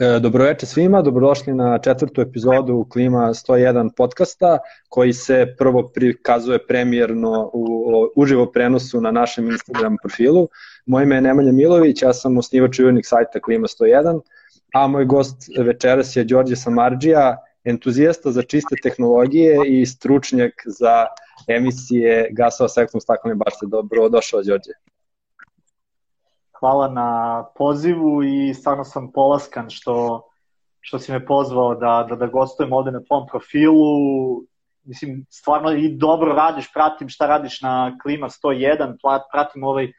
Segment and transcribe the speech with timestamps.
[0.00, 7.50] E, dobroveče svima, dobrodošli na četvrtu epizodu Klima 101 podcasta koji se prvo prikazuje premijerno
[7.52, 7.66] u,
[8.16, 10.48] uživo prenosu na našem Instagram profilu.
[10.86, 14.20] Moje ime je Nemanja Milović, ja sam osnivač i urednik sajta Klima 101,
[14.74, 21.06] a moj gost večeras je Đorđe Samarđija, entuzijasta za čiste tehnologije i stručnjak za
[21.48, 23.66] emisije gasova s efektom staklene bašte.
[23.66, 24.72] Dobro došao, Đorđe
[26.62, 30.22] hvala na pozivu i stvarno sam polaskan što,
[30.80, 34.42] što si me pozvao da, da, da gostujem ovde na tvom profilu.
[34.84, 38.96] Mislim, stvarno i dobro radiš, pratim šta radiš na Klima 101,
[39.32, 39.92] pratim ovaj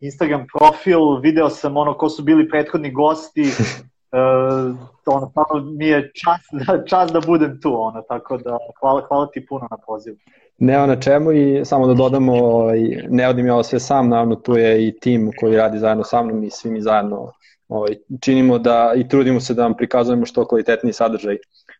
[0.00, 3.44] Instagram profil, video sam ono ko su bili prethodni gosti,
[4.12, 4.76] uh,
[5.06, 9.26] ono, stvarno mi je čas da, čas da budem tu, ono, tako da hvala, hvala
[9.26, 10.16] ti puno na pozivu.
[10.58, 14.34] Nema na čemu i samo da dodamo, ovaj, ne odim ja ovo sve sam, naravno
[14.34, 17.32] tu je i tim koji radi zajedno sa mnom i svi mi zajedno
[17.68, 21.36] ovaj, činimo da i trudimo se da vam prikazujemo što kvalitetniji sadržaj.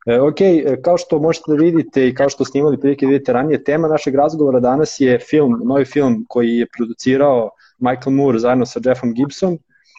[0.06, 3.10] E, ok, e, kao što možete da vidite i kao što ste imali prilike da
[3.10, 8.38] vidite ranije, tema našeg razgovora danas je film, novi film koji je producirao Michael Moore
[8.38, 9.58] zajedno sa Jeffom Gibson,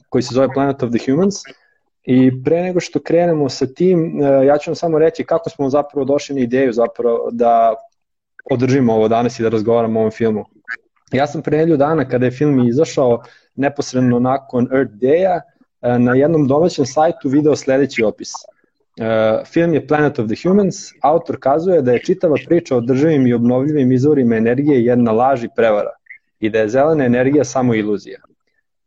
[0.10, 1.36] koji se zove Planet of the Humans.
[2.06, 5.70] I pre nego što krenemo sa tim, e, ja ću vam samo reći kako smo
[5.70, 7.76] zapravo došli na ideju zapravo da
[8.52, 10.46] održimo ovo danas i da razgovaramo o ovom filmu.
[11.12, 13.24] Ja sam pre nedelju dana kada je film izašao,
[13.56, 15.42] neposredno nakon Earth Day-a,
[15.82, 18.32] e, na jednom domaćem sajtu video sledeći opis.
[19.00, 23.28] E, film je Planet of the Humans, autor kazuje da je čitava priča o državim
[23.28, 25.92] i obnovljivim izvorima energije jedna laž i prevara
[26.40, 28.20] i da je zelena energija samo iluzija.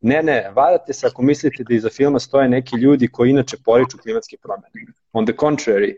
[0.01, 3.99] Ne, ne, varate se ako mislite da iza filma stoje neki ljudi koji inače poriču
[3.99, 4.93] klimatske promene.
[5.13, 5.95] On the contrary,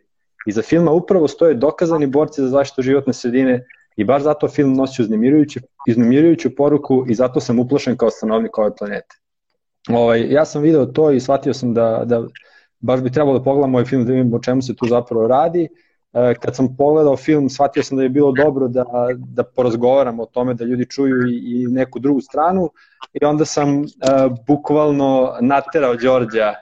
[0.48, 3.64] Iza filma upravo stoje dokazani borci za zaštitu životne sredine
[3.96, 8.77] i baš zato film nosi uznemirujuću, uznemirujuću poruku i zato sam uplašen kao stanovnik ove
[8.78, 9.16] planete.
[9.88, 12.22] Ovaj, ja sam video to i shvatio sam da, da
[12.80, 15.62] baš bi trebalo da pogledam ovaj film da vidim o čemu se tu zapravo radi.
[15.64, 15.68] E,
[16.41, 18.84] kad sam pogledao film, shvatio sam da je bilo dobro da,
[19.16, 22.70] da porazgovaram o tome, da ljudi čuju i, i neku drugu stranu
[23.12, 23.86] i onda sam uh,
[24.46, 26.55] bukvalno naterao Đorđa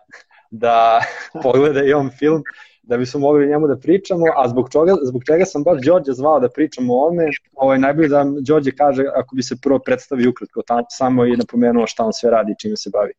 [0.50, 1.00] da
[1.42, 2.42] pogleda i on film
[2.82, 6.40] da bismo mogli njemu da pričamo, a zbog čega, zbog čega sam baš Đorđe zvao
[6.40, 7.24] da pričamo o ome,
[7.54, 11.36] ovo je najbolje da Đorđe kaže ako bi se prvo predstavi ukratko tam, samo i
[11.36, 13.12] napomenuo šta on sve radi i čime se bavi.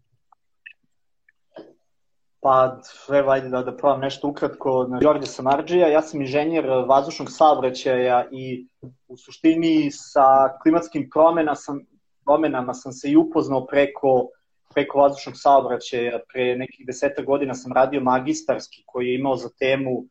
[2.40, 2.80] Pa,
[3.18, 4.88] evo, ajde da, da probam nešto ukratko.
[5.02, 8.68] Đorđe Samarđija, ja sam inženjer vazdušnog saobraćaja i
[9.08, 11.80] u suštini sa klimatskim promena sam,
[12.26, 14.28] promenama sam se i upoznao preko
[14.74, 16.20] preko vazdušnog saobraćaja.
[16.34, 20.06] Pre nekih deseta godina sam radio magistarski koji je imao za temu uh,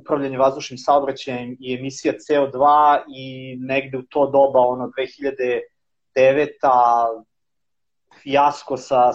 [0.00, 4.90] upravljanje vazdušnim saobraćajem i emisija CO2 i negde u to doba, ono
[6.16, 6.48] 2009
[8.22, 9.12] fijasko sa,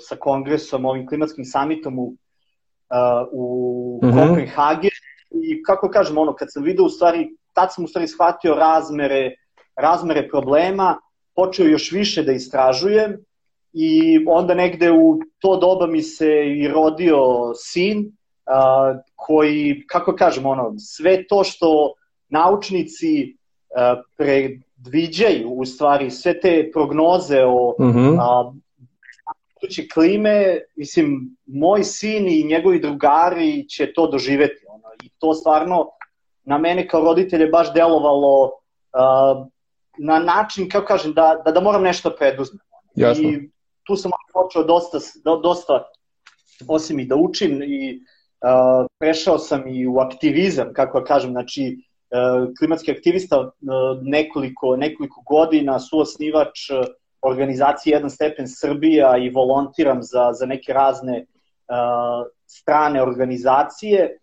[0.00, 4.28] sa kongresom, ovim klimatskim samitom u, uh, u mm -hmm.
[4.28, 4.90] Kopenhagen
[5.30, 9.30] i kako kažem, ono, kad sam video u stvari, tad sam u stvari shvatio razmere,
[9.76, 10.98] razmere problema,
[11.34, 13.16] počeo još više da istražujem
[13.72, 18.16] i onda negde u to doba mi se i rodio sin
[18.46, 21.92] a, koji, kako kažem, ono, sve to što
[22.28, 23.36] naučnici
[23.76, 24.02] a,
[24.82, 28.18] predviđaju, u stvari, sve te prognoze o mm -hmm.
[28.20, 28.52] a,
[29.94, 34.64] klime, mislim, moj sin i njegovi drugari će to doživeti.
[34.68, 35.88] Ono, I to stvarno
[36.44, 39.46] na mene kao roditelje baš delovalo uh,
[39.98, 42.60] na način, kako kažem, da, da, da moram nešto preduzmem.
[42.94, 43.28] Jasno.
[43.28, 43.50] I
[43.86, 44.98] tu sam počeo dosta,
[45.42, 45.84] dosta
[46.68, 51.76] osim i da učim i uh, prešao sam i u aktivizam, kako da kažem, znači
[51.78, 51.91] uh,
[52.58, 53.50] klimatski aktivista uh,
[54.02, 56.86] nekoliko, nekoliko godina, suosnivač uh,
[57.22, 61.26] organizacije Jedan stepen Srbija i volontiram za, za neke razne
[62.46, 64.18] strane organizacije.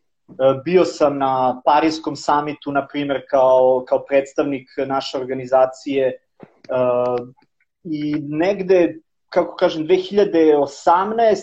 [0.65, 6.11] Bio sam na Parijskom samitu, na primer, kao, kao predstavnik naše organizacije
[7.83, 8.95] i negde
[9.29, 10.65] kako kažem, 2018.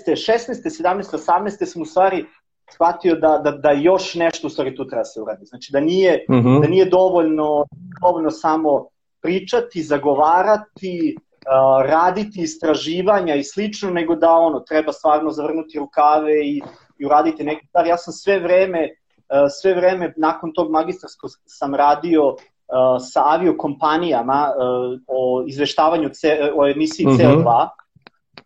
[0.06, 0.70] 16.
[0.82, 1.02] 17.
[1.12, 1.64] 18.
[1.66, 2.24] sam u stvari
[2.72, 5.45] shvatio da, da, da još nešto u stvari tu treba se uradi.
[5.45, 6.48] Znači da nije, uh mhm.
[6.48, 6.63] -huh.
[6.63, 7.66] da nije dovoljno,
[8.03, 8.86] dovoljno samo
[9.22, 16.63] pričati, zagovarati, uh, raditi istraživanja i slično, nego da ono, treba stvarno zavrnuti rukave i,
[16.98, 17.89] i uraditi neke stvari.
[17.89, 22.36] Ja sam sve vreme, uh, sve vreme nakon tog magistarskog sam radio uh,
[23.12, 27.42] sa aviokompanijama uh, o izveštavanju C, o emisiji uh -huh.
[27.45, 27.69] CO2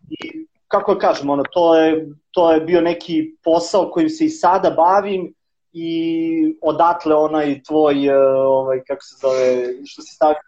[0.09, 4.29] i kako da kažem, ono, to, je, to je bio neki posao kojim se i
[4.29, 5.33] sada bavim
[5.73, 10.41] i odatle onaj tvoj, e, ovaj, kako se zove, što si stavio,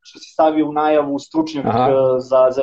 [0.00, 1.90] što si stavio u najavu stručnjak Aha.
[1.90, 2.62] E, za, za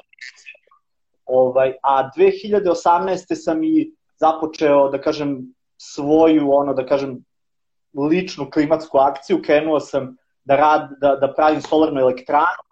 [1.25, 3.36] ovaj, a 2018.
[3.36, 7.25] sam i započeo, da kažem, svoju, ono, da kažem,
[8.12, 12.63] ličnu klimatsku akciju, krenuo sam da, rad, da, da pravim solarnu elektranu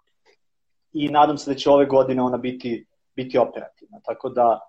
[0.92, 2.86] i nadam se da će ove godine ona biti,
[3.16, 3.83] biti operativna.
[4.04, 4.60] Tako da,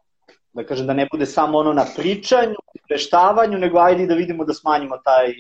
[0.54, 2.56] da kažem, da ne bude samo ono na pričanju,
[2.90, 5.34] veštavanju, nego ajde da vidimo da smanjimo taj,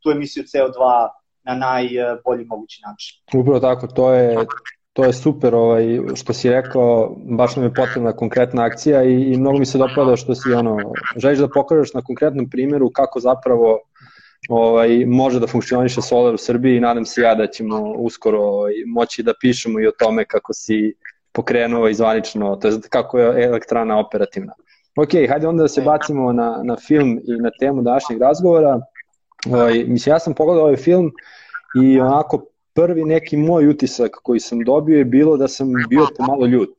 [0.00, 1.08] tu emisiju CO2
[1.42, 3.40] na najbolji mogući način.
[3.40, 4.46] Upravo tako, to je,
[4.92, 9.36] to je super ovaj, što si rekao, baš nam je potrebna konkretna akcija i, i
[9.36, 10.76] mnogo mi se dopada što si ono,
[11.16, 13.78] želiš da pokažeš na konkretnom primjeru kako zapravo
[14.48, 18.72] ovaj, može da funkcioniše solar u Srbiji i nadam se ja da ćemo uskoro ovaj,
[18.86, 20.94] moći da pišemo i o tome kako si
[21.32, 24.52] pokrenuo izvanično, to je kako je elektrana operativna.
[24.96, 28.80] Ok, hajde onda da se bacimo na, na film i na temu današnjeg razgovora.
[29.46, 31.10] Ovaj, mislim, ja sam pogledao ovaj film
[31.82, 32.44] i onako
[32.74, 36.70] prvi neki moj utisak koji sam dobio je bilo da sam bio pomalo ljut.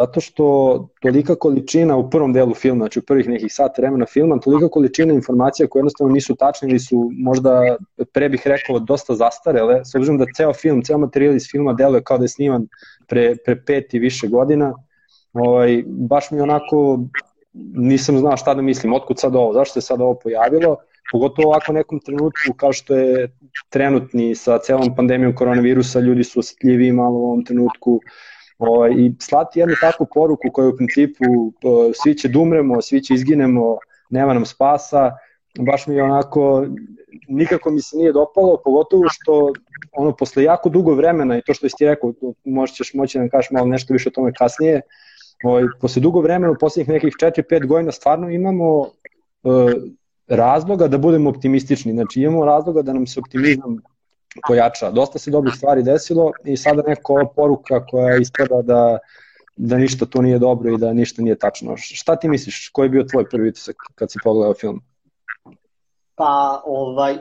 [0.00, 4.38] Zato što tolika količina u prvom delu filma, znači u prvih nekih sat vremena filma,
[4.38, 7.76] tolika količina informacija koje jednostavno nisu tačne ili su možda,
[8.12, 12.02] pre bih rekao, dosta zastarele, s obzirom da ceo film, ceo materijal iz filma deluje
[12.02, 12.68] kao da je sniman
[13.08, 14.74] pre, pre pet i više godina,
[15.32, 16.98] ovaj, baš mi onako
[17.74, 20.76] nisam znao šta da mislim, otkud sad ovo, zašto se sad ovo pojavilo,
[21.12, 23.28] pogotovo ovako nekom trenutku kao što je
[23.68, 28.00] trenutni sa celom pandemijom koronavirusa, ljudi su osetljiviji malo u ovom trenutku,
[28.58, 31.24] ovaj, i slati jednu takvu poruku koja u principu
[32.02, 33.76] svi će da svi će izginemo,
[34.10, 35.12] nema nam spasa,
[35.58, 36.66] baš mi je onako,
[37.28, 39.52] nikako mi se nije dopalo, pogotovo što
[39.92, 42.12] ono, posle jako dugo vremena i to što ti rekao,
[42.44, 44.80] možda ćeš moći da kažeš malo nešto više o tome kasnije,
[45.44, 49.72] ovaj, posle dugo vremena, u poslednjih nekih 4-5 godina stvarno imamo uh,
[50.28, 53.78] razloga da budemo optimistični, znači imamo razloga da nam se optimizam
[54.46, 54.90] pojača.
[54.90, 57.02] Dosta se dobrih stvari desilo i sada neka
[57.36, 58.98] poruka koja ispada da
[59.56, 61.76] da ništa to nije dobro i da ništa nije tačno.
[61.76, 62.68] Šta ti misliš?
[62.68, 64.80] Koji je bio tvoj prvi utisak kad si pogledao film?
[66.14, 67.18] Pa, ovaj,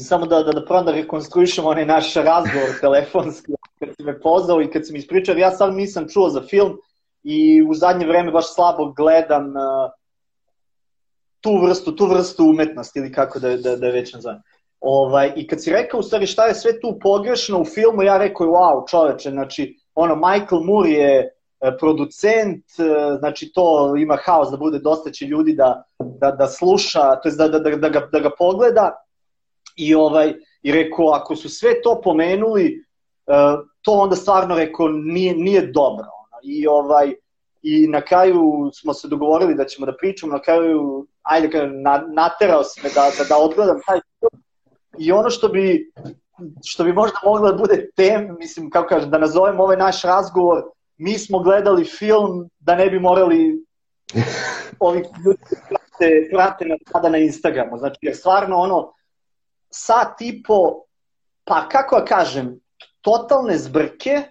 [0.00, 4.62] samo da, da, da prvo da rekonstruišemo onaj naš razgovor telefonski, kad si me pozvao
[4.62, 6.78] i kad si mi ispričao, ja sam nisam čuo za film
[7.22, 9.90] i u zadnje vreme baš slabo gledam uh,
[11.40, 14.42] tu vrstu, tu vrstu umetnosti ili kako da, da, da već nazovem.
[14.80, 18.18] Ovaj, I kad si rekao u stvari šta je sve tu pogrešno u filmu, ja
[18.18, 21.35] rekao, wow, čoveče, znači, ono, Michael Moore je
[21.78, 27.16] producent, e, znači to ima haos da bude dosta će ljudi da, da, da sluša,
[27.22, 29.04] to je da, da, da, da, ga, da ga pogleda
[29.76, 32.84] i ovaj i rekao ako su sve to pomenuli
[33.26, 33.32] e,
[33.82, 36.06] to onda stvarno rekao nije nije dobro
[36.42, 37.14] i ovaj
[37.62, 42.64] i na kraju smo se dogovorili da ćemo da pričamo na kraju ajde na, naterao
[42.64, 44.42] si me da, da, da odgledam taj film
[44.98, 45.92] I ono što bi,
[46.64, 50.62] što bi možda moglo da bude tem, mislim, kako kažem, da nazovem ovaj naš razgovor,
[50.96, 53.66] mi smo gledali film da ne bi morali
[54.80, 57.78] ovi ljudi prate, prate na, sada na Instagramu.
[57.78, 58.92] Znači, jer stvarno ono,
[59.70, 60.84] sat i po,
[61.44, 62.60] pa kako ja da kažem,
[63.00, 64.22] totalne zbrke,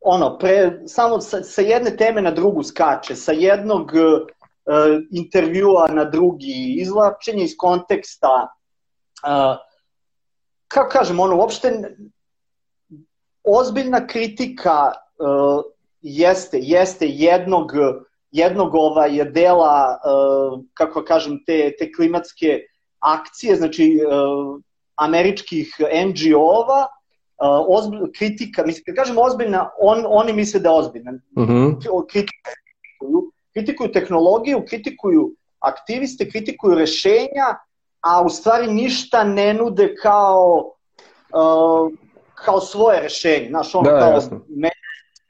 [0.00, 6.04] ono, pre, samo sa, sa jedne teme na drugu skače, sa jednog uh, intervjua na
[6.04, 8.48] drugi, izvlačenje iz konteksta,
[9.26, 9.56] uh,
[10.68, 11.96] kako kažem, ono, uopšte
[13.44, 15.62] ozbiljna kritika uh,
[16.02, 17.72] jeste, jeste jednog,
[18.30, 22.60] jednog ovaj dela, uh, kako kažem, te, te klimatske
[22.98, 24.60] akcije, znači uh,
[24.96, 26.86] američkih NGO-ova,
[27.40, 31.12] uh, kritika, mislim, kad kažem ozbiljna, on, oni misle da je ozbiljna.
[31.36, 31.52] Uh mhm.
[31.52, 32.06] -huh.
[32.10, 37.58] kritikuju, kritikuju tehnologiju, kritikuju aktiviste, kritikuju rešenja,
[38.00, 40.72] a u stvari ništa ne nude kao
[41.34, 41.90] uh,
[42.44, 43.48] kao svoje rešenje.
[43.48, 44.40] Znaš, ono, da, kao, jasno.
[44.48, 44.69] meni,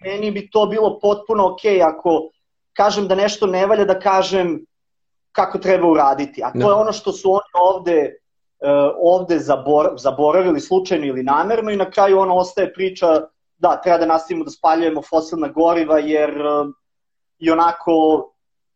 [0.05, 2.31] meni bi to bilo potpuno ok ako
[2.73, 4.65] kažem da nešto ne valja, da kažem
[5.33, 6.43] kako treba uraditi.
[6.45, 6.67] A to da.
[6.67, 8.15] je ono što su oni ovde
[8.61, 13.07] uh, ovde zabor, zaboravili slučajno ili namerno i na kraju ono ostaje priča
[13.59, 16.67] da, treba da nastavimo da spaljujemo fosilna goriva jer uh,
[17.39, 18.27] i onako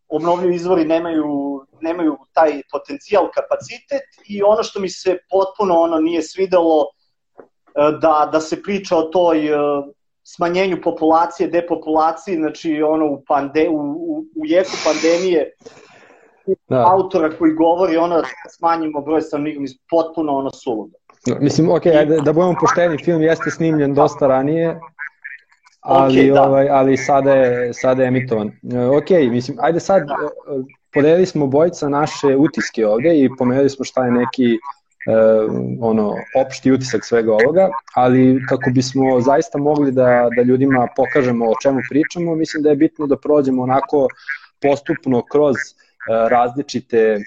[0.08, 6.22] obnovljivi izvori nemaju, nemaju taj potencijal, kapacitet i ono što mi se potpuno ono nije
[6.22, 7.42] svidelo e,
[8.00, 9.56] da, da se priča o toj e,
[10.24, 15.50] smanjenju populacije, depopulaciji, znači ono u, pande, u, u, u jeku pandemije
[16.68, 16.84] da.
[16.86, 18.22] autora koji govori ono da
[18.58, 20.96] smanjimo broj stanovnika, mislim, potpuno ono suludo.
[21.40, 24.80] Mislim, ok, ajde, da budemo pošteni, film jeste snimljen dosta ranije,
[25.80, 26.42] ali, okay, da.
[26.42, 28.50] ovaj, ali sada, je, sada je emitovan.
[28.98, 30.14] Ok, mislim, ajde sad, da.
[30.92, 34.83] Podelili smo bojica naše utiske ovde i pomenuli smo šta je neki uh,
[35.80, 36.14] ono,
[36.46, 41.80] opšti utisak svega ovoga, ali kako bismo zaista mogli da, da ljudima pokažemo o čemu
[41.90, 44.08] pričamo, mislim da je bitno da prođemo onako
[44.62, 45.56] postupno kroz
[46.30, 47.18] različite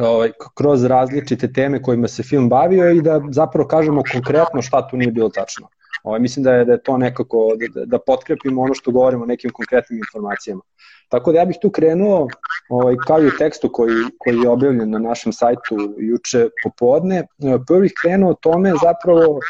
[0.00, 4.96] ovaj, kroz različite teme kojima se film bavio i da zapravo kažemo konkretno šta tu
[4.96, 5.68] nije bilo tačno.
[6.02, 9.50] Ovaj, mislim da je, da je to nekako, da, da potkrepimo ono što govorimo nekim
[9.50, 10.62] konkretnim informacijama.
[11.08, 12.28] Tako da ja bih tu krenuo,
[12.68, 17.26] ovaj, kao i u tekstu koji, koji je objavljen na našem sajtu juče popodne,
[17.66, 19.40] prvo bih krenuo tome zapravo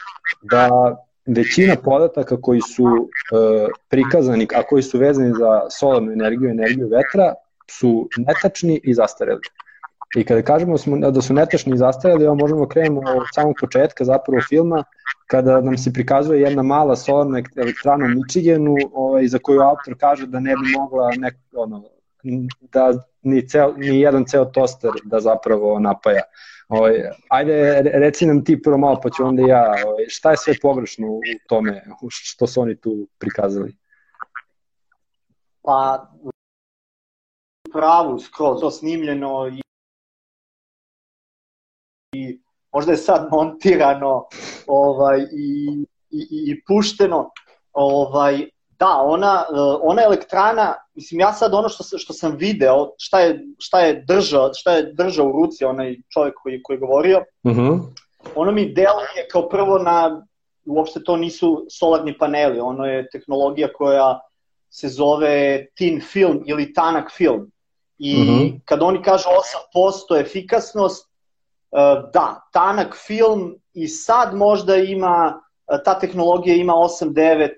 [0.43, 0.69] da
[1.27, 7.35] većina podataka koji su e, prikazani, a koji su vezani za solarnu energiju, energiju vetra,
[7.71, 9.41] su netačni i zastareli.
[10.17, 13.27] I kada kažemo da smo, da su netačni i zastareli, evo možemo da krenemo od
[13.35, 14.85] samog početka zapravo filma,
[15.27, 20.27] kada nam se prikazuje jedna mala solarna elektrana u Michiganu, ovaj, za koju autor kaže
[20.27, 21.83] da ne bi mogla nek, ono,
[22.61, 22.93] da
[23.23, 26.23] ni, ceo, ni jedan ceo toster da zapravo napaja.
[26.69, 26.95] Ovaj,
[27.29, 31.07] ajde, reci nam ti prvo malo, pa ću onda ja, ovaj, šta je sve pogrešno
[31.09, 33.77] u tome, što su oni tu prikazali?
[35.63, 36.11] Pa,
[37.73, 39.51] pravu skroz to snimljeno
[42.17, 42.41] i
[42.73, 44.25] možda je sad montirano
[44.67, 47.31] ovaj, i, i, i pušteno.
[47.73, 49.45] Ovaj, da, ona,
[49.83, 54.51] ona elektrana, mislim ja sad ono što, što sam video, šta je, šta je držao,
[54.55, 57.61] šta je držao u ruci onaj čovjek koji, koji je govorio, uh mhm.
[57.61, 57.81] -huh.
[58.35, 60.27] ono mi deluje kao prvo na,
[60.67, 64.21] uopšte to nisu solarni paneli, ono je tehnologija koja
[64.71, 67.51] se zove tin film ili tanak film.
[67.99, 68.31] I uh mhm.
[68.31, 68.61] -huh.
[68.65, 69.25] kad oni kažu
[69.75, 71.06] 8% efikasnost,
[72.13, 77.51] da, tanak film i sad možda ima, e, ta tehnologija ima 8-9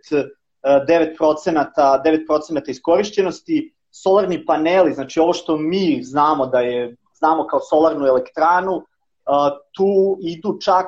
[0.62, 8.06] 9%, 9% iskorišćenosti, solarni paneli, znači ovo što mi znamo da je, znamo kao solarnu
[8.06, 8.82] elektranu, e,
[9.72, 10.86] tu idu čak,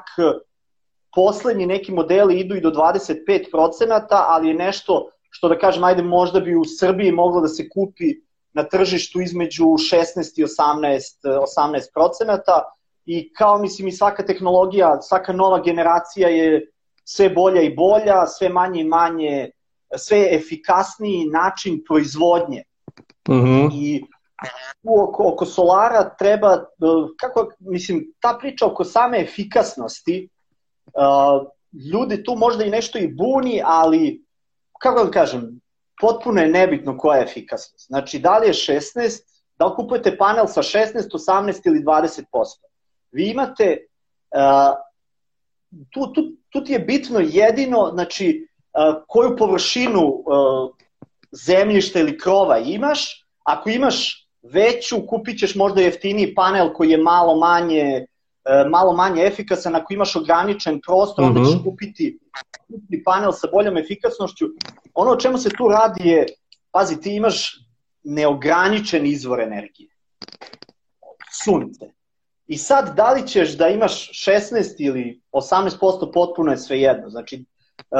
[1.14, 6.40] poslednji neki modeli idu i do 25%, ali je nešto što da kažem, ajde možda
[6.40, 8.14] bi u Srbiji moglo da se kupi
[8.52, 11.44] na tržištu između 16 i 18,
[11.94, 12.60] 18%,
[13.06, 16.70] i kao mislim i svaka tehnologija, svaka nova generacija je
[17.04, 19.50] sve bolja i bolja, sve manje i manje,
[19.96, 22.62] sve efikasniji način proizvodnje.
[23.28, 23.46] Uh mhm.
[23.46, 23.70] -huh.
[23.74, 24.04] I
[24.82, 26.64] tu oko, oko solara treba,
[27.20, 30.28] kako, mislim, ta priča oko same efikasnosti,
[30.86, 31.48] uh,
[31.92, 34.24] ljudi tu možda i nešto i buni, ali,
[34.78, 35.60] kako da kažem,
[36.00, 37.86] potpuno je nebitno koja je efikasnost.
[37.86, 39.20] Znači, da li je 16,
[39.58, 42.24] da li kupujete panel sa 16, 18 ili 20%.
[43.12, 43.76] Vi imate,
[44.34, 44.76] uh,
[45.90, 50.70] tu, tu, tu ti je bitno jedino, znači, uh, koju površinu uh,
[51.46, 57.36] zemljišta ili krova imaš, ako imaš veću, kupit ćeš možda jeftiniji panel koji je malo
[57.36, 58.06] manje
[58.70, 61.64] malo manje efikasan, ako imaš ograničen prostor, onda ćeš mhm.
[61.64, 62.18] kupiti,
[62.66, 64.46] kupiti panel sa boljom efikasnošću.
[64.94, 66.26] Ono o čemu se tu radi je,
[66.70, 67.60] pazi, ti imaš
[68.04, 69.90] neograničen izvor energije.
[71.44, 71.90] Sunce.
[72.50, 77.10] I sad, da li ćeš da imaš 16 ili 18% potpuno je sve jedno.
[77.10, 77.44] Znači,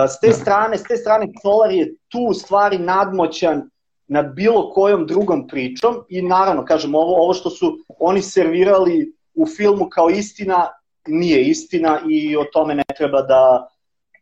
[0.09, 0.33] s te da.
[0.33, 3.71] strane, s te strane Solar je tu stvari nadmoćan
[4.07, 9.47] nad bilo kojom drugom pričom i naravno, kažem, ovo, ovo što su oni servirali u
[9.57, 10.69] filmu kao istina,
[11.09, 13.69] nije istina i o tome ne treba da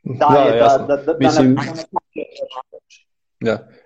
[0.02, 1.73] daje, da, da, da, da, Mislim, da, da,
[2.67, 2.67] Da.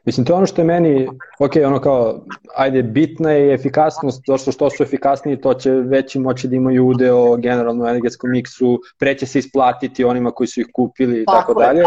[0.04, 1.08] Mislim, to je ono što je meni,
[1.40, 2.24] ok, ono kao,
[2.56, 6.86] ajde, bitna je efikasnost, to što, što su efikasniji, to će veći moći da imaju
[6.86, 11.60] udeo generalno energetskom miksu, preće se isplatiti onima koji su ih kupili i tako, tako
[11.60, 11.82] dalje.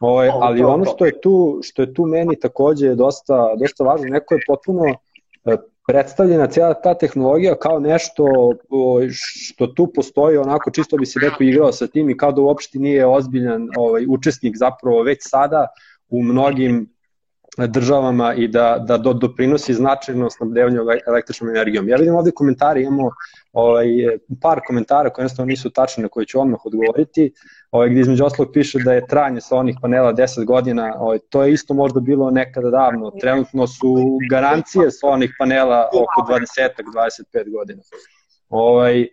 [0.00, 4.34] Ovaj, ali ono što je tu, što je tu meni takođe dosta, dosta važno, neko
[4.34, 8.26] je potpuno e, predstavljena cijela ta tehnologija kao nešto
[9.50, 12.78] što tu postoji, onako čisto bi se neko igrao sa tim i kao da uopšte
[12.78, 15.66] nije ozbiljan ovaj, učesnik zapravo već sada
[16.14, 16.94] u mnogim
[17.58, 21.88] državama i da, da do, doprinosi značajno snabdevanju električnom energijom.
[21.88, 23.10] Ja vidim ovde komentare, imamo
[23.52, 23.86] ovaj,
[24.42, 27.32] par komentara koje jednostavno nisu tačne na koje ću odmah odgovoriti,
[27.70, 31.42] ovaj, gde između oslog piše da je trajanje sa onih panela 10 godina, ovaj, to
[31.42, 37.82] je isto možda bilo nekada davno, trenutno su garancije sa onih panela oko 20-25 godina.
[38.48, 39.06] Ovaj,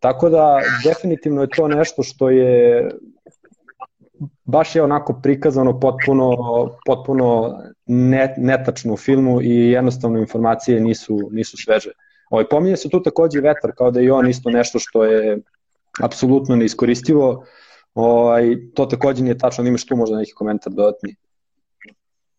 [0.00, 2.88] tako da definitivno je to nešto što je
[4.48, 6.30] baš je onako prikazano potpuno,
[6.86, 11.90] potpuno net, netačno u filmu i jednostavno informacije nisu, nisu sveže.
[12.30, 15.38] Ovaj, pominje se tu takođe vetar, kao da je on isto nešto što je
[16.02, 17.44] apsolutno neiskoristivo.
[17.94, 21.16] Ovaj, to takođe nije tačno, imaš tu možda neki komentar dodatni.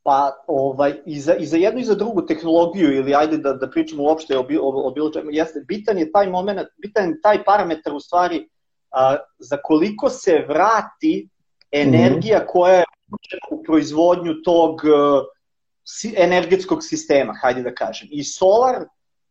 [0.03, 3.69] Pa ovaj, i, za, i za jednu i za drugu tehnologiju, ili ajde da, da
[3.69, 7.43] pričamo uopšte o, o, o bilo čemu, jeste, bitan je taj moment, bitan je taj
[7.43, 8.47] parametar u stvari
[8.91, 11.29] a, za koliko se vrati
[11.71, 12.85] energija koja je
[13.51, 15.25] u proizvodnju tog uh,
[16.15, 18.07] energetskog sistema, hajde da kažem.
[18.11, 18.85] I solar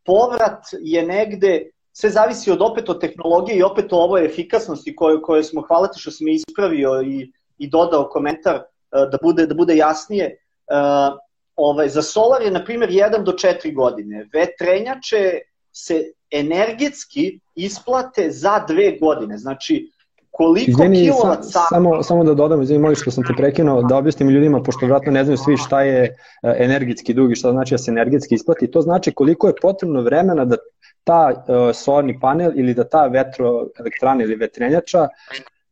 [0.07, 5.23] povrat je negde, sve zavisi od opet od tehnologije i opet o ovoj efikasnosti koje,
[5.23, 9.47] koje smo, hvala ti što si mi ispravio i, i dodao komentar e, da bude,
[9.47, 10.37] da bude jasnije.
[10.69, 11.19] Uh,
[11.57, 14.29] ovaj, za solar je, na primjer, 1 do 4 godine.
[14.33, 15.39] Vetrenjače
[15.73, 19.39] se energetski isplate za dve godine.
[19.39, 19.91] Znači,
[20.39, 23.97] koliko izvini, kilovat sa, samo, samo da dodam, izvini, molim što sam te prekinuo, da
[23.97, 26.13] objasnim ljudima, pošto vratno ne znaju svi šta je e,
[26.59, 30.45] energetski dug i šta znači da se energetski isplati, to znači koliko je potrebno vremena
[30.45, 30.57] da
[31.05, 35.09] ta uh, solarni panel ili da ta vetroelektrana ili vetrenjača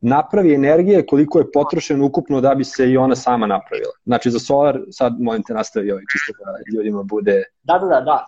[0.01, 3.93] napravi energije koliko je potrošeno ukupno da bi se i ona sama napravila.
[4.05, 7.43] Znači za solar, sad molim te nastavi ovaj čisto da ljudima bude...
[7.63, 8.25] Da, da, da, da.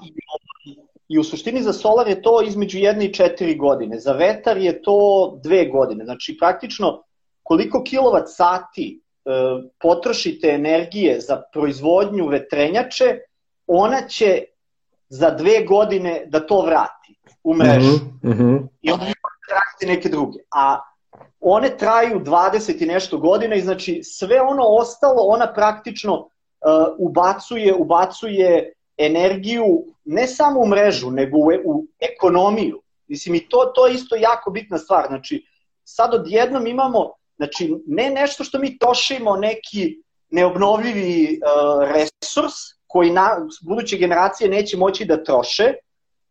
[1.09, 3.99] I, u suštini za solar je to između jedne i četiri godine.
[3.99, 6.05] Za vetar je to dve godine.
[6.05, 7.03] Znači praktično
[7.43, 9.31] koliko kilovat sati e,
[9.81, 13.19] potrošite energije za proizvodnju vetrenjače,
[13.67, 14.45] ona će
[15.09, 17.97] za dve godine da to vrati u mrežu.
[18.25, 18.69] Mm -hmm.
[18.83, 19.05] I onda
[19.51, 20.39] vratiti neke druge.
[20.51, 20.81] A
[21.41, 26.29] one traju 20 i nešto godina i znači sve ono ostalo ona praktično uh,
[26.99, 32.83] ubacuje ubacuje energiju ne samo u mrežu, nego u, u ekonomiju.
[33.09, 35.07] Mislim, i to, to je isto jako bitna stvar.
[35.07, 35.47] Znači,
[35.85, 42.55] sad odjednom imamo, znači, ne nešto što mi trošimo, neki neobnovljivi uh, resurs
[42.87, 45.73] koji na, buduće generacije neće moći da troše,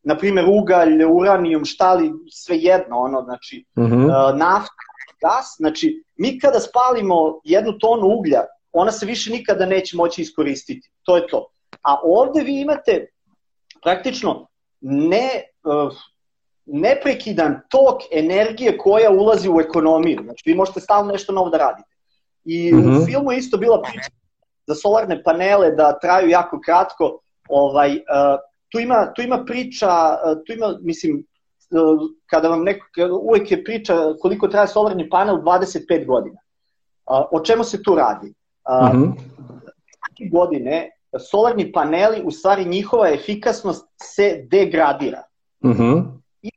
[0.03, 4.05] na primjer ugalj, uranijum, šta li, sve jedno, ono, znači, uh -huh.
[4.05, 4.87] uh, nafta,
[5.21, 10.89] gas, znači, mi kada spalimo jednu tonu uglja, ona se više nikada neće moći iskoristiti.
[11.03, 11.47] To je to.
[11.87, 13.07] A ovde vi imate
[13.83, 14.47] praktično
[14.81, 15.29] ne,
[15.63, 15.93] uh,
[16.65, 20.19] neprekidan tok energije koja ulazi u ekonomiju.
[20.23, 21.89] Znači, vi možete stalno nešto novo da radite.
[22.45, 22.87] I mm -hmm.
[22.87, 23.05] u mhm.
[23.05, 24.09] filmu je isto bila priča
[24.67, 27.19] za solarne panele da traju jako kratko.
[27.49, 28.39] Ovaj, uh,
[28.69, 31.25] tu, ima, tu ima priča, uh, tu ima, mislim,
[31.71, 32.85] uh, kada vam neko,
[33.21, 36.39] uvek je priča koliko traje solarni panel, 25 godina.
[37.11, 38.33] Uh, o čemu se tu radi?
[38.69, 40.31] Uh, mm -hmm.
[40.31, 40.96] godine
[41.31, 45.23] solarni paneli, u stvari njihova efikasnost se degradira.
[45.63, 45.83] Uh mhm.
[45.83, 46.03] -huh.
[46.41, 46.49] I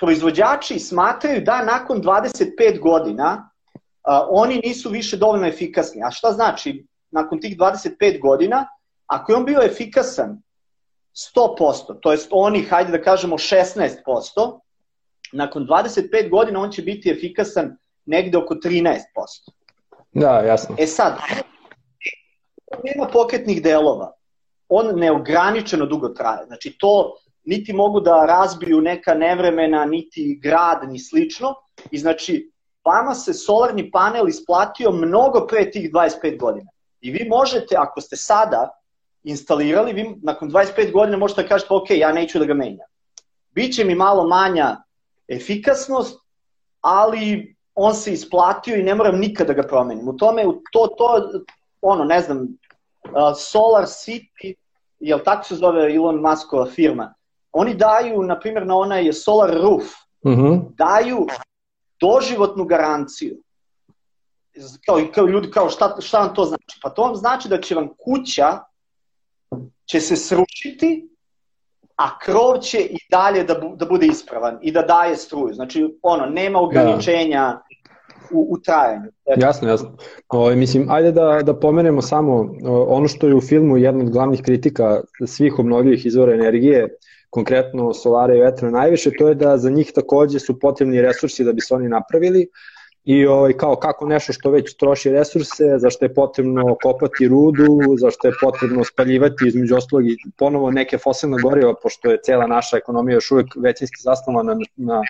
[0.00, 3.50] proizvođači smatraju da nakon 25 godina
[4.02, 6.02] a, oni nisu više dovoljno efikasni.
[6.04, 6.86] A šta znači?
[7.10, 8.66] Nakon tih 25 godina,
[9.06, 10.42] ako je on bio efikasan
[11.36, 13.88] 100%, to jest oni, hajde da kažemo 16%,
[15.32, 18.98] nakon 25 godina on će biti efikasan negde oko 13%.
[20.12, 20.76] Da, jasno.
[20.78, 21.18] E sad,
[22.84, 24.12] nema pokretnih delova.
[24.68, 26.46] On neograničeno dugo traje.
[26.46, 27.12] Znači to
[27.44, 31.54] niti mogu da razbiju neka nevremena, niti grad, ni slično.
[31.90, 32.50] I znači,
[32.84, 36.70] vama se solarni panel isplatio mnogo pre tih 25 godina.
[37.00, 38.68] I vi možete, ako ste sada
[39.22, 42.88] instalirali, vi nakon 25 godina možete da kažete, ok, ja neću da ga menjam.
[43.54, 44.76] Biće mi malo manja
[45.28, 46.20] efikasnost,
[46.80, 50.08] ali on se isplatio i ne moram nikada da ga promenim.
[50.08, 51.30] U tome, to, to,
[51.80, 52.48] ono, ne znam,
[53.36, 54.54] Solar City,
[54.98, 57.14] jel tako se zove Elon Muskova firma,
[57.52, 59.84] oni daju, na primjer, na onaj Solar Roof,
[60.22, 60.42] uh mhm.
[60.42, 60.60] -huh.
[60.76, 61.26] daju
[62.00, 63.36] doživotnu garanciju.
[64.86, 66.80] Kao, kao ljudi, kao šta, šta vam to znači?
[66.82, 68.60] Pa to vam znači da će vam kuća
[69.86, 71.08] će se srušiti,
[71.96, 75.54] a krov će i dalje da, bu, da bude ispravan i da daje struju.
[75.54, 76.64] Znači, ono, nema da.
[76.64, 77.60] ograničenja
[78.30, 79.10] u, u trajanju.
[79.26, 79.46] Eto.
[79.46, 79.96] Jasno, jasno.
[80.28, 82.54] O, ovaj, mislim, ajde da, da pomenemo samo
[82.88, 86.88] ono što je u filmu jedna od glavnih kritika svih obnovljivih izvora energije,
[87.30, 91.52] konkretno solara i vetra najviše, to je da za njih takođe su potrebni resursi da
[91.52, 92.48] bi se oni napravili
[93.04, 98.28] i ovaj, kao kako nešto što već troši resurse, zašto je potrebno kopati rudu, zašto
[98.28, 103.14] je potrebno spaljivati između ostalog i ponovo neke fosilne goriva, pošto je cela naša ekonomija
[103.14, 105.00] još uvek većinski zasnovana na, na,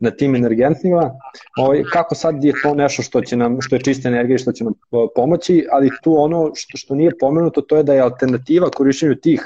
[0.00, 1.10] na tim energentima.
[1.58, 4.52] Ovaj, kako sad je to nešto što, će nam, što je čista energija i što
[4.52, 4.74] će nam
[5.14, 9.42] pomoći, ali tu ono što, što nije pomenuto, to je da je alternativa korišćenju tih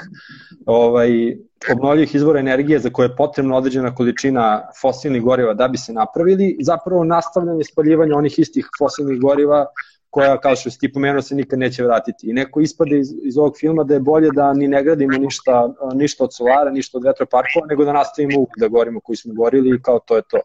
[0.65, 1.37] ovaj,
[1.71, 6.57] obnovljivih izvora energije za koje je potrebna određena količina fosilnih goriva da bi se napravili,
[6.61, 9.65] zapravo nastavljanje spaljivanja onih istih fosilnih goriva
[10.09, 12.29] koja, kao što si ti pomenuo, se nikad neće vratiti.
[12.29, 15.69] I neko ispade iz, iz ovog filma da je bolje da ni ne gradimo ništa,
[15.93, 19.75] ništa od solara, ništa od vetroparkova, nego da nastavimo uvijek da gorimo koji smo gorili
[19.75, 20.37] i kao to je to.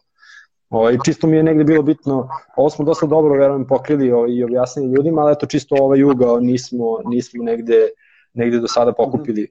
[0.69, 4.11] O, ovaj, I čisto mi je negde bilo bitno, ovo smo dosta dobro, verujem, pokrili
[4.11, 7.89] o, ovaj, i objasnili ljudima, ali eto čisto ovaj ugao nismo, nismo negde,
[8.33, 9.47] negde do sada pokupili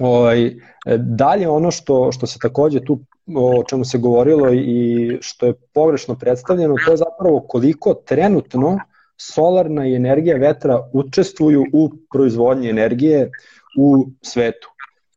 [0.00, 0.54] Ovaj, e,
[0.98, 3.00] dalje ono što, što se takođe tu
[3.36, 8.78] o čemu se govorilo i što je pogrešno predstavljeno, to je zapravo koliko trenutno
[9.16, 13.30] solarna i energija vetra učestvuju u proizvodnji energije
[13.78, 14.68] u svetu.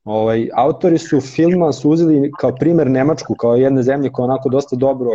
[0.03, 4.75] Ovaj, autori su filma su uzeli kao primer Nemačku, kao jedne zemlje koja onako dosta
[4.75, 5.09] dobro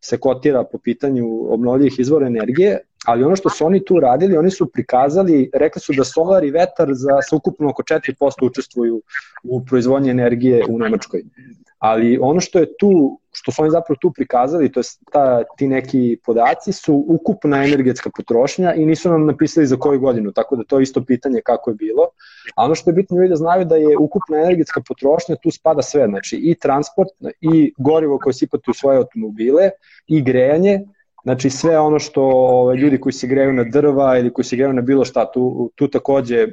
[0.00, 4.50] se kotira po pitanju obnovljivih izvora energije, ali ono što su oni tu radili, oni
[4.50, 9.02] su prikazali, rekli su da solar i vetar za ukupno oko 4% učestvuju
[9.42, 11.22] u proizvodnji energije u Nemačkoj.
[11.78, 15.68] Ali ono što je tu, što su oni zapravo tu prikazali, to je ta, ti
[15.68, 20.64] neki podaci, su ukupna energetska potrošnja i nisu nam napisali za koju godinu, tako da
[20.64, 22.08] to je isto pitanje kako je bilo.
[22.54, 25.82] A ono što je bitno ljudi da znaju da je ukupna energetska potrošnja, tu spada
[25.82, 27.08] sve, znači i transport,
[27.40, 29.70] i gorivo koje sipate u svoje automobile,
[30.06, 30.80] i grejanje,
[31.26, 34.72] Znači sve ono što ovaj, ljudi koji se greju na drva ili koji se greju
[34.72, 36.46] na bilo šta, tu, tu takođe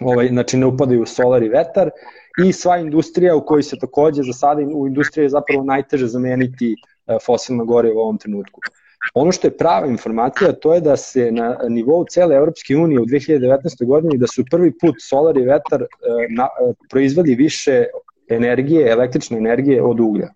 [0.00, 1.90] ovaj, znači ne upadaju solar i vetar
[2.46, 6.72] i sva industrija u kojoj se takođe za sada u industriji je zapravo najteže zameniti
[6.72, 8.60] e, fosilna goriva u ovom trenutku.
[9.14, 13.06] Ono što je prava informacija to je da se na nivou cele Evropske unije u
[13.06, 13.86] 2019.
[13.86, 15.86] godini da su prvi put solar i vetar e,
[16.36, 17.84] na, e, proizveli više
[18.28, 20.32] energije, električne energije od uglja.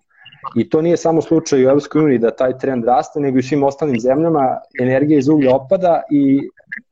[0.57, 3.43] I to nije samo slučaj u Evropskoj uniji da taj trend raste, nego i u
[3.43, 6.49] svim ostalim zemljama energija iz uglja opada i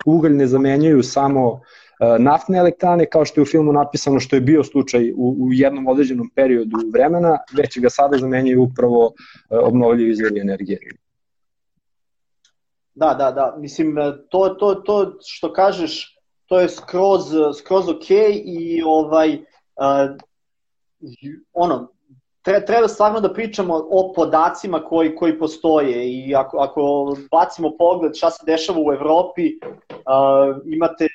[0.07, 1.61] ugalj ne zamenjuju samo
[2.01, 5.53] e, naftne elektrane, kao što je u filmu napisano, što je bio slučaj u, u
[5.53, 9.13] jednom određenom periodu vremena, već ga sada zamenjuju upravo
[9.51, 10.79] e, obnovljivi izvori energije.
[12.95, 17.23] Da, da, da, mislim, e, to, to, to što kažeš, to je skroz,
[17.59, 18.11] skroz ok
[18.45, 20.17] i ovaj, uh,
[21.53, 21.93] ono,
[22.67, 28.31] treba stvarno da pričamo o podacima koji, koji postoje i ako, ako bacimo pogled šta
[28.31, 29.59] se dešava u Evropi,
[29.91, 29.95] uh,
[30.67, 31.07] imate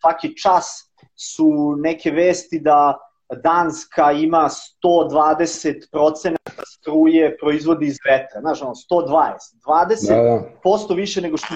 [0.00, 2.98] svaki čas su neke vesti da
[3.42, 4.48] Danska ima
[4.84, 9.34] 120% struje proizvodi iz vetra, znaš, ono, 120,
[9.66, 10.94] 20% da, da.
[10.94, 11.54] više nego što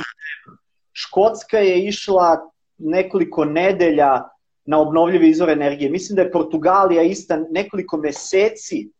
[0.92, 4.22] Škotska je išla nekoliko nedelja
[4.64, 5.90] na obnovljive izvore energije.
[5.90, 8.90] Mislim da je Portugalija ista nekoliko meseci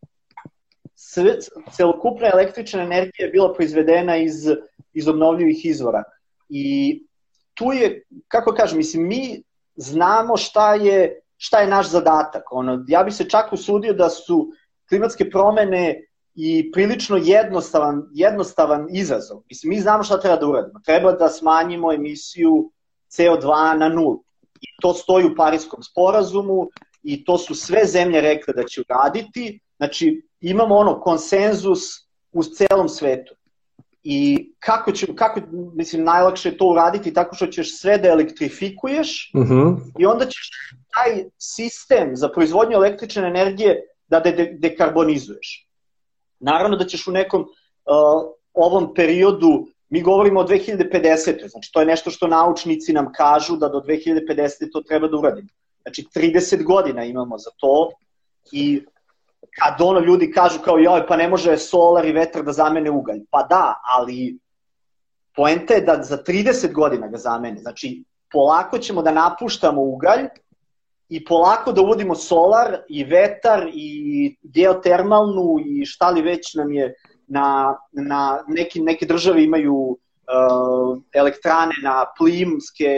[1.77, 4.48] celokupna električna energija je bila proizvedena iz,
[4.92, 6.03] iz obnovljivih izvora.
[6.48, 6.98] I
[7.55, 9.42] tu je, kako kažem, mislim, mi
[9.77, 12.42] znamo šta je, šta je naš zadatak.
[12.51, 14.53] Ono, ja bih se čak usudio da su
[14.88, 19.42] klimatske promene i prilično jednostavan, jednostavan izazov.
[19.48, 20.81] Mislim, mi znamo šta treba da uradimo.
[20.85, 22.70] Treba da smanjimo emisiju
[23.11, 24.22] CO2 na nulu.
[24.61, 26.68] I to stoji u Parijskom sporazumu
[27.03, 29.61] i to su sve zemlje rekle da će uraditi.
[29.83, 31.81] Znači, imamo ono konsenzus
[32.33, 33.35] u celom svetu.
[34.03, 35.40] I kako će, kako,
[35.75, 39.55] mislim, najlakše je to uraditi tako što ćeš sve da elektrifikuješ uh mhm.
[39.55, 39.77] -huh.
[39.99, 40.51] i onda ćeš
[40.95, 45.68] taj sistem za proizvodnju električne energije da de, de, dekarbonizuješ.
[46.40, 47.49] Naravno da ćeš u nekom uh,
[48.55, 51.49] ovom periodu, mi govorimo o 2050.
[51.49, 54.73] Znači to je nešto što naučnici nam kažu da do 2050.
[54.73, 55.49] to treba da uradimo.
[55.83, 57.90] Znači 30 godina imamo za to
[58.53, 58.83] i
[59.59, 63.20] kad ono ljudi kažu kao joj pa ne može solar i vetar da zamene ugalj.
[63.31, 64.38] Pa da, ali
[65.37, 67.59] poenta je da za 30 godina ga zamene.
[67.59, 70.26] Znači polako ćemo da napuštamo ugalj
[71.09, 76.94] i polako da uvodimo solar i vetar i geotermalnu i šta li već nam je
[77.26, 82.94] na, na neki, neke države imaju uh, elektrane na plimske,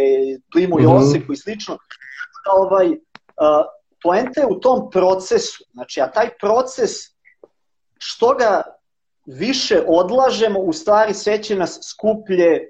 [0.53, 0.97] plimu i mhm.
[0.97, 1.75] oseku i slično.
[2.45, 2.95] Da, ovaj, uh,
[4.05, 6.91] poenta je u tom procesu, znači, a taj proces,
[7.99, 8.63] što ga
[9.27, 12.69] više odlažemo, u stvari sve će nas skuplje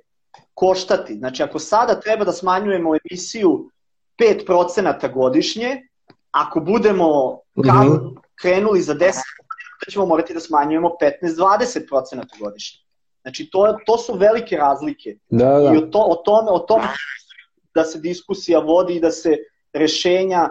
[0.55, 1.15] koštati.
[1.15, 3.71] Znači, ako sada treba da smanjujemo emisiju
[4.19, 5.89] 5% godišnje,
[6.31, 8.17] ako budemo mm -hmm.
[8.41, 8.99] krenuli za 10
[9.87, 10.91] da ćemo morati da smanjujemo
[11.23, 12.81] 15-20% godišnje.
[13.23, 15.17] Znači, to, to su velike razlike.
[15.29, 15.75] Da, da.
[15.75, 16.89] I o, to, o, tome, o tome
[17.75, 19.37] da se diskusija vodi i da se
[19.73, 20.51] rešenja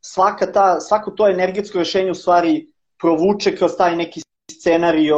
[0.00, 2.66] svaka ta, svako to energetsko rešenje u stvari
[3.00, 5.16] provuče kroz taj neki scenario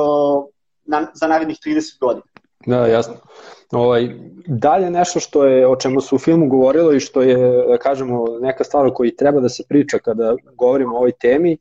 [0.85, 2.27] na, za narednih 30 godina.
[2.67, 3.15] Da, jasno.
[3.73, 4.09] Ovaj,
[4.47, 8.25] dalje nešto što je, o čemu su u filmu govorilo i što je, da kažemo,
[8.41, 11.57] neka stvar o kojoj treba da se priča kada govorimo o ovoj temi,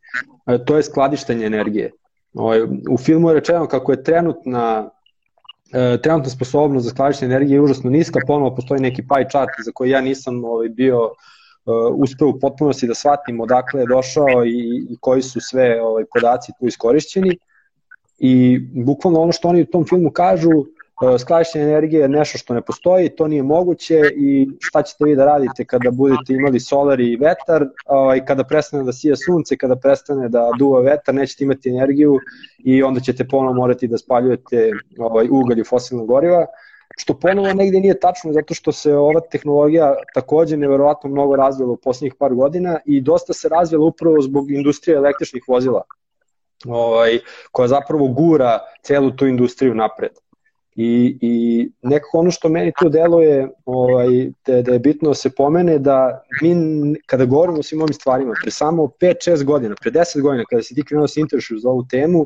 [0.48, 1.92] e, to je skladištenje energije.
[2.34, 4.90] Ovaj, u filmu je rečeno kako je trenutna
[5.74, 9.90] e, trenutna sposobnost za skladištenje energije užasno niska, ponovo postoji neki pie chart za koji
[9.90, 11.12] ja nisam ovaj, bio
[11.96, 16.52] uspeo u potpunosti da shvatim odakle je došao i, i koji su sve ovaj, podaci
[16.60, 17.38] tu iskorišćeni
[18.20, 20.66] i bukvalno ono što oni u tom filmu kažu uh,
[21.20, 25.26] skladištenje energije je nešto što ne postoji, to nije moguće i šta ćete vi da
[25.26, 30.30] radite kada budete imali solar i vetar, ovaj, kada prestane da sija sunce, kada prestane
[30.30, 32.20] da duva vetar, nećete imati energiju
[32.58, 36.46] i onda ćete ponovno morati da spaljujete ovaj, ugalj i fosilna goriva.
[36.98, 41.78] Što ponovo negde nije tačno zato što se ova tehnologija takođe neverovatno mnogo razvila u
[41.78, 45.82] poslednjih par godina i dosta se razvila upravo zbog industrije električnih vozila
[46.68, 47.20] ovaj,
[47.52, 50.12] koja zapravo gura celu tu industriju napred.
[50.76, 54.08] I, i nekako ono što meni tu deluje ovaj,
[54.48, 56.56] da, da je bitno da se pomene da mi
[57.06, 60.76] kada govorimo o svim ovim stvarima, pre samo 5-6 godina, pre 10 godina kada si
[60.76, 62.26] ti krenuo da se interesuješ za ovu temu, e,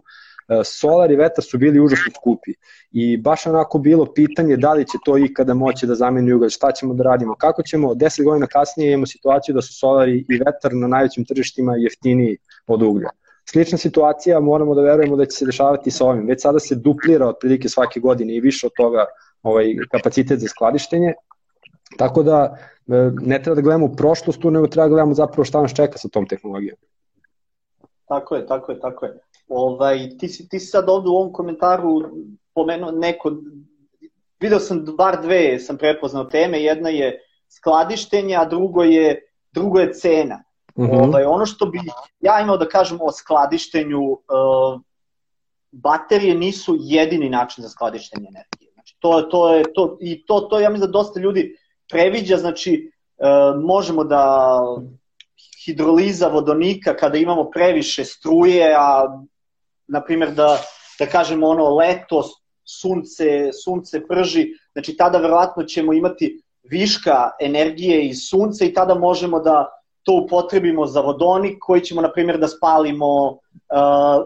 [0.64, 2.52] solar i vetar su bili užasno skupi
[2.92, 6.72] i baš onako bilo pitanje da li će to ikada moći da zameni ugalj, šta
[6.72, 10.74] ćemo da radimo, kako ćemo, 10 godina kasnije imamo situaciju da su solari i vetar
[10.74, 13.10] na najvećim tržištima jeftiniji od uglja.
[13.50, 16.28] Slična situacija moramo da verujemo da će se dešavati sa ovim.
[16.28, 19.06] Već sada se duplira otprilike svake godine i više od toga
[19.44, 21.14] ovaj kapacitet za skladištenje.
[21.98, 25.74] Tako da e, ne treba da gledamo prošlost, nego treba da gledamo zapravo šta nas
[25.74, 26.78] čeka sa tom tehnologijom.
[28.08, 29.20] Tako je, tako je, tako je.
[29.48, 32.02] Ovaj, ti, si, ti si sad ovde u ovom komentaru
[32.54, 33.32] pomenuo neko,
[34.40, 39.94] video sam bar dve sam prepoznao teme, jedna je skladištenje, a drugo je, drugo je
[39.94, 40.44] cena.
[40.78, 41.08] Mm -hmm.
[41.08, 41.80] ovaj, ono što bi
[42.20, 44.82] ja imao da kažem o skladištenju, uh,
[45.72, 48.72] baterije nisu jedini način za skladištenje energije.
[48.74, 51.56] Znači, to, to je, to, I to, to ja mislim da dosta ljudi
[51.90, 54.60] previđa, znači uh, možemo da
[55.66, 59.20] hidroliza vodonika kada imamo previše struje, a
[59.88, 60.58] na primjer da,
[61.00, 62.24] da kažemo ono leto,
[62.82, 69.40] sunce, sunce prži, znači tada verovatno ćemo imati viška energije iz sunca i tada možemo
[69.40, 69.70] da
[70.04, 73.38] to upotrebimo za vodonik koji ćemo, na primjer, da spalimo uh,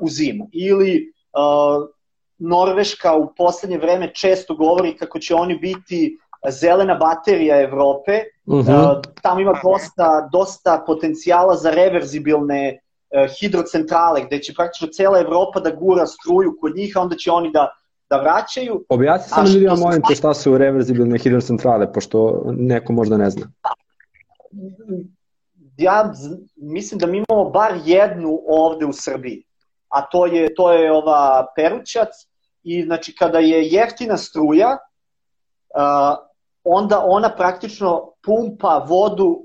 [0.01, 0.49] u zimu.
[0.51, 1.87] Ili uh,
[2.37, 6.17] Norveška u poslednje vreme često govori kako će oni biti
[6.49, 8.23] zelena baterija Evrope.
[8.45, 8.91] Uh -huh.
[8.91, 12.79] uh, tamo ima dosta, dosta potencijala za reverzibilne
[13.39, 17.51] hidrocentrale, gde će praktično cela Evropa da gura struju kod njih, a onda će oni
[17.51, 17.69] da
[18.09, 18.85] da vraćaju.
[18.89, 23.51] Objasni samo ljudima, molim te, šta su reverzibilne hidrocentrale, pošto neko možda ne zna
[25.79, 26.13] ja
[26.55, 29.43] mislim da mi imamo bar jednu ovde u Srbiji,
[29.89, 32.07] a to je, to je ova Perućac
[32.63, 34.77] i znači kada je jeftina struja,
[36.63, 39.43] onda ona praktično pumpa vodu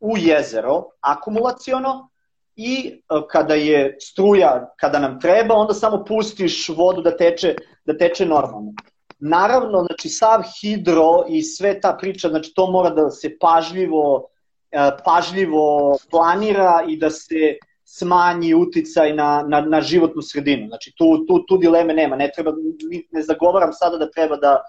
[0.00, 2.08] u jezero akumulaciono
[2.56, 7.98] i uh, kada je struja, kada nam treba, onda samo pustiš vodu da teče, da
[7.98, 8.72] teče normalno.
[9.18, 14.32] Naravno, znači sav hidro i sve ta priča, znači to mora da se pažljivo
[14.72, 20.68] E, pažljivo planira i da se smanji uticaj na, na, na životnu sredinu.
[20.68, 22.16] Znači, tu, tu, tu dileme nema.
[22.16, 22.52] Ne, treba,
[23.12, 24.62] ne zagovaram sada da treba da,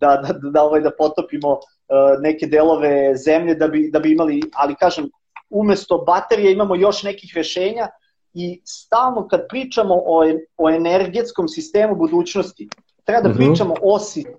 [0.00, 4.42] da, da, da, ovaj, da potopimo uh, neke delove zemlje da bi, da bi imali,
[4.54, 5.08] ali kažem,
[5.50, 7.88] umesto baterije imamo još nekih rešenja
[8.34, 10.24] i stalno kad pričamo o,
[10.56, 12.68] o energetskom sistemu budućnosti,
[13.04, 13.36] treba da -hmm.
[13.36, 14.38] pričamo o sistemu,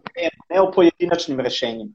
[0.49, 1.91] ne o pojedinačnim rešenjima.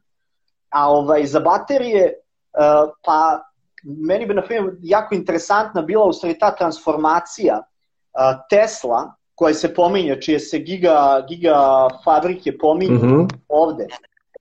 [0.70, 2.22] A ovaj, za baterije
[2.53, 3.40] Uh, pa
[3.83, 8.20] meni bi, na primjer, jako interesantna bila u stvari ta transformacija uh,
[8.51, 13.29] Tesla, koja se pominje, čije se giga, giga fabrike pominju mm -hmm.
[13.48, 13.87] ovde.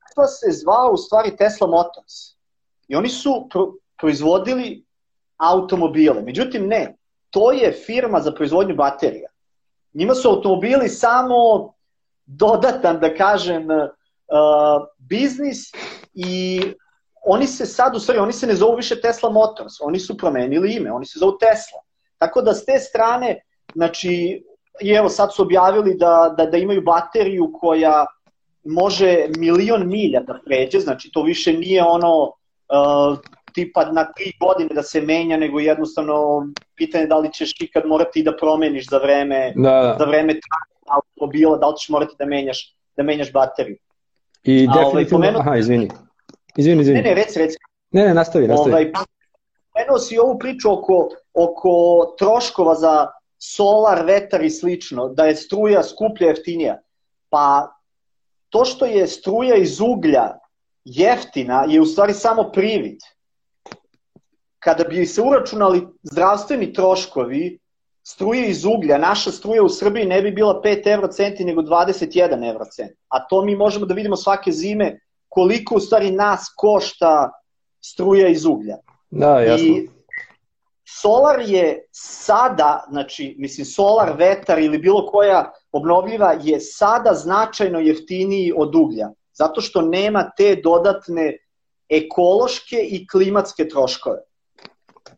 [0.08, 2.14] Tesla se zvao u stvari Tesla Motors.
[2.88, 4.86] I oni su pro, proizvodili
[5.38, 6.22] automobile.
[6.22, 6.98] Međutim, ne.
[7.30, 9.30] To je firma za proizvodnju baterija.
[9.94, 11.36] Njima su automobili samo
[12.26, 15.72] dodatan, da kažem, uh, biznis
[16.14, 16.62] i
[17.26, 20.74] oni se sad, u stvari, oni se ne zovu više Tesla Motors, oni su promenili
[20.74, 21.82] ime, oni se zovu Tesla.
[22.18, 23.42] Tako da s te strane,
[23.76, 24.44] znači,
[24.82, 28.06] i evo sad su objavili da, da, da imaju bateriju koja
[28.64, 33.18] može milion milja da pređe, znači to više nije ono uh,
[33.54, 38.24] tipa na tri godine da se menja, nego jednostavno pitanje da li ćeš ikad morati
[38.24, 39.96] da promeniš za vreme, da, da.
[40.00, 40.36] za vreme
[40.88, 43.78] automobila, da li ćeš morati da menjaš, da menjaš bateriju.
[44.44, 45.40] I definitivno, ovaj, pomenu...
[45.40, 45.90] aha, izvini.
[46.58, 47.02] Izvini, izvini.
[47.02, 47.58] Ne, ne, reci, reci.
[47.92, 48.72] Ne, ne, nastavi, nastavi.
[48.72, 48.92] Ovaj,
[49.74, 51.72] Pomenuo si ovu priču oko, oko
[52.20, 56.78] troškova za solar, vetar i slično, da je struja skuplja, jeftinija.
[57.30, 57.76] Pa
[58.50, 60.38] to što je struja iz uglja
[60.86, 63.00] jeftina je u stvari samo privid.
[64.64, 67.60] Kada bi se uračunali zdravstveni troškovi
[68.04, 72.92] struje iz uglja, naša struja u Srbiji ne bi bila 5 eurocenti nego 21 eurocent.
[73.10, 77.32] A to mi možemo da vidimo svake zime koliko u stvari nas košta
[77.82, 78.78] struja iz uglja.
[79.10, 79.68] Da, jasno.
[79.68, 79.90] I
[80.86, 88.54] solar je sada, znači, mislim, solar, vetar ili bilo koja obnovljiva je sada značajno jeftiniji
[88.58, 91.38] od uglja, zato što nema te dodatne
[91.90, 94.22] ekološke i klimatske troškove.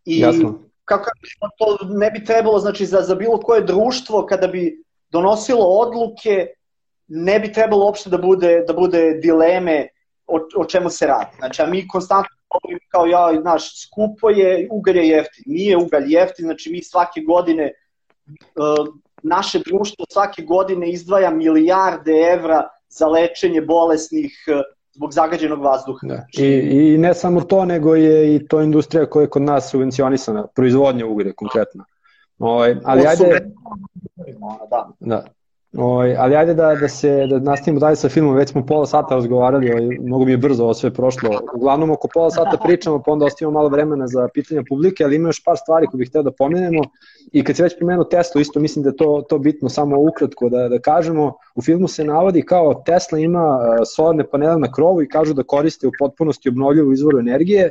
[0.05, 0.59] I Jasno.
[0.85, 1.09] kako
[1.57, 6.47] to ne bi trebalo, znači, za, za bilo koje društvo kada bi donosilo odluke
[7.07, 9.87] ne bi trebalo uopšte da bude, da bude dileme
[10.27, 11.35] o, o čemu se radi.
[11.37, 15.43] Znači, a mi konstantno govorimo kao, ja, znaš, skupo je, ugalj je jeftin.
[15.45, 17.71] Nije ugalj jeftin, znači mi svake godine,
[18.27, 18.87] uh,
[19.23, 24.61] naše društvo svake godine izdvaja milijarde evra za lečenje bolesnih uh,
[24.93, 26.08] zbog zagađenog vazduha.
[26.08, 26.25] Da.
[26.38, 30.47] I, I ne samo to, nego je i to industrija koja je kod nas subvencionisana,
[30.47, 31.84] proizvodnja uglje konkretno.
[32.39, 33.51] Ovaj, ali ajde...
[34.69, 34.89] Da.
[34.99, 35.25] da.
[35.77, 39.15] Oj, ali ajde da, da se da nastavimo dalje sa filmom, već smo pola sata
[39.15, 41.29] razgovarali, oj, mnogo mi je brzo ovo sve prošlo.
[41.55, 45.29] Uglavnom oko pola sata pričamo, pa onda ostavimo malo vremena za pitanja publike, ali ima
[45.29, 46.83] još par stvari koje bih hteo da pomenemo.
[47.31, 50.49] I kad se već primenuo Tesla, isto mislim da je to, to bitno samo ukratko
[50.49, 51.33] da, da kažemo.
[51.55, 53.59] U filmu se navodi kao Tesla ima
[53.95, 57.69] solarne panele na krovu i kažu da koriste u potpunosti obnovljivu izvoru energije,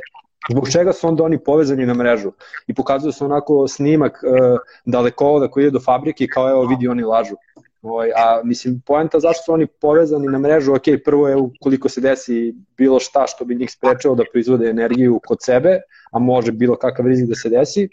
[0.49, 2.31] Zbog čega su onda oni povezani na mrežu
[2.67, 7.03] i pokazuju se onako snimak uh, dalekovoda koji ide do fabrike kao evo vidi oni
[7.03, 7.35] lažu.
[7.83, 12.01] Ovaj, a mislim, poenta zašto su oni povezani na mrežu, ok, prvo je ukoliko se
[12.01, 16.75] desi bilo šta što bi njih sprečao da proizvode energiju kod sebe, a može bilo
[16.75, 17.89] kakav rizik da se desi,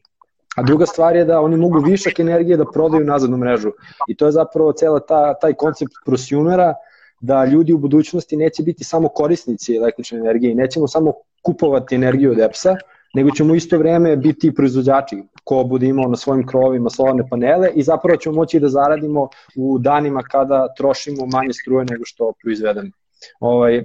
[0.57, 3.71] A druga stvar je da oni mogu višak energije da prodaju nazad na mrežu.
[4.09, 6.75] I to je zapravo cela ta, taj koncept prosumera,
[7.21, 12.31] da ljudi u budućnosti neće biti samo korisnici električne energije i nećemo samo kupovati energiju
[12.31, 12.77] od EPS-a,
[13.15, 17.83] nego ćemo isto vreme biti proizvođači ko bude imao na svojim krovima solarne panele i
[17.83, 22.91] zapravo ćemo moći da zaradimo u danima kada trošimo manje struje nego što proizvedemo.
[23.41, 23.85] Ovaj,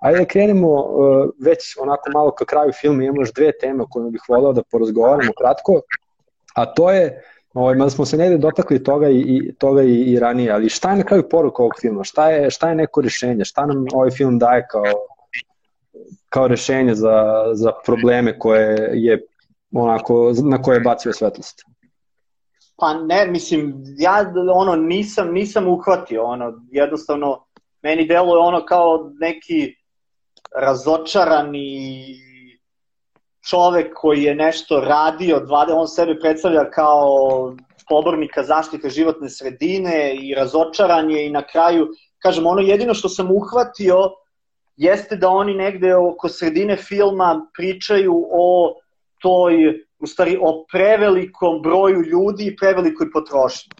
[0.00, 3.86] ajde da krenemo uh, već onako malo ka kraju filma, imamo još dve teme o
[3.90, 5.80] kojima bih voleo da porazgovaramo kratko,
[6.54, 7.22] a to je
[7.54, 10.96] Ovaj, smo se negde dotakli toga i, i toga i, i ranije, ali šta je
[10.96, 12.04] na kraju poruka ovog filma?
[12.04, 13.44] Šta je, šta je neko rešenje?
[13.44, 14.82] Šta nam ovaj film daje kao,
[16.28, 19.26] kao rešenje za, za probleme koje je
[19.72, 21.62] onako, na koje je bacio svetlost?
[22.76, 27.44] Pa ne, mislim, ja ono nisam, nisam uhvatio, ono, jednostavno,
[27.82, 29.74] meni deluje ono kao neki
[30.56, 32.04] razočarani
[33.50, 37.06] čovek koji je nešto radio, on sebe predstavlja kao
[37.88, 43.30] pobornika zaštite životne sredine i razočaran je i na kraju, kažem, ono jedino što sam
[43.30, 43.96] uhvatio
[44.76, 48.74] jeste da oni negde oko sredine filma pričaju o
[49.18, 53.72] toj, u stvari, o prevelikom broju ljudi i prevelikoj potrošnji.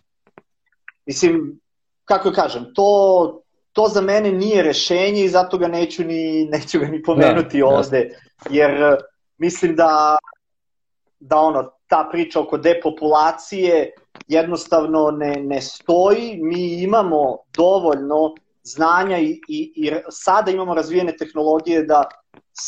[1.07, 1.61] Mislim,
[2.05, 6.87] kako kažem, to, to za mene nije rešenje i zato ga neću ni, neću ga
[6.87, 8.19] ni pomenuti da, ovde,
[8.51, 8.97] jer
[9.39, 10.19] mislim da,
[11.21, 13.91] da ono, ta priča oko depopulacije
[14.29, 21.83] jednostavno ne, ne stoji, mi imamo dovoljno znanja i, i, i sada imamo razvijene tehnologije
[21.83, 22.05] da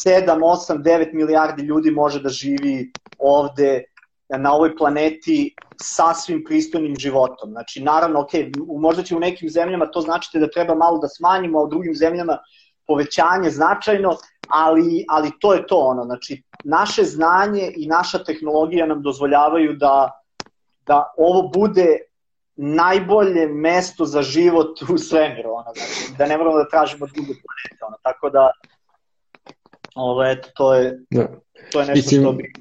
[0.06, 3.84] 7, 8, 9 milijardi ljudi može da živi ovde
[4.28, 7.50] na ovoj planeti sasvim pristojnim životom.
[7.50, 8.30] Znači, naravno, ok,
[8.80, 11.94] možda će u nekim zemljama to značiti da treba malo da smanjimo, a u drugim
[11.94, 12.38] zemljama
[12.86, 14.16] povećanje značajno,
[14.48, 20.10] ali, ali to je to ono, znači naše znanje i naša tehnologija nam dozvoljavaju da,
[20.86, 21.98] da ovo bude
[22.56, 27.84] najbolje mesto za život u svemiru, ono, znači, da ne moramo da tražimo druge planete,
[27.86, 28.50] ono, tako da
[29.94, 31.28] ovo, eto, to je, da.
[31.72, 32.52] to je nešto Mislim, što bi...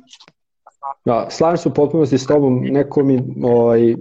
[1.06, 3.96] Da, slažem se u potpunosti s tobom, neko mi, ovaj,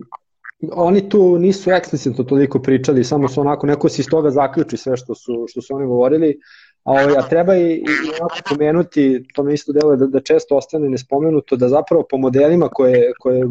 [0.72, 4.96] oni tu nisu eksplicitno toliko pričali, samo su onako, neko se iz toga zaključi sve
[4.96, 6.40] što su, što su oni govorili,
[6.84, 7.84] a, ovaj, a treba i, i
[8.20, 12.68] onako pomenuti, to me isto deluje da, da često ostane nespomenuto, da zapravo po modelima
[12.68, 13.48] koje, koje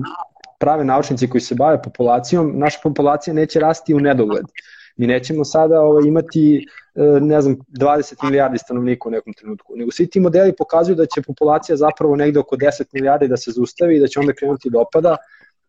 [0.64, 4.46] prave naučnici koji se bave populacijom, naša populacija neće rasti u nedogled.
[4.96, 6.44] Mi nećemo sada ovaj, imati
[6.96, 11.06] e, ne znam, 20 milijardi stanovnika u nekom trenutku, nego svi ti modeli pokazuju da
[11.06, 14.70] će populacija zapravo negde oko 10 milijardi da se zustavi i da će onda krenuti
[14.70, 15.18] da opada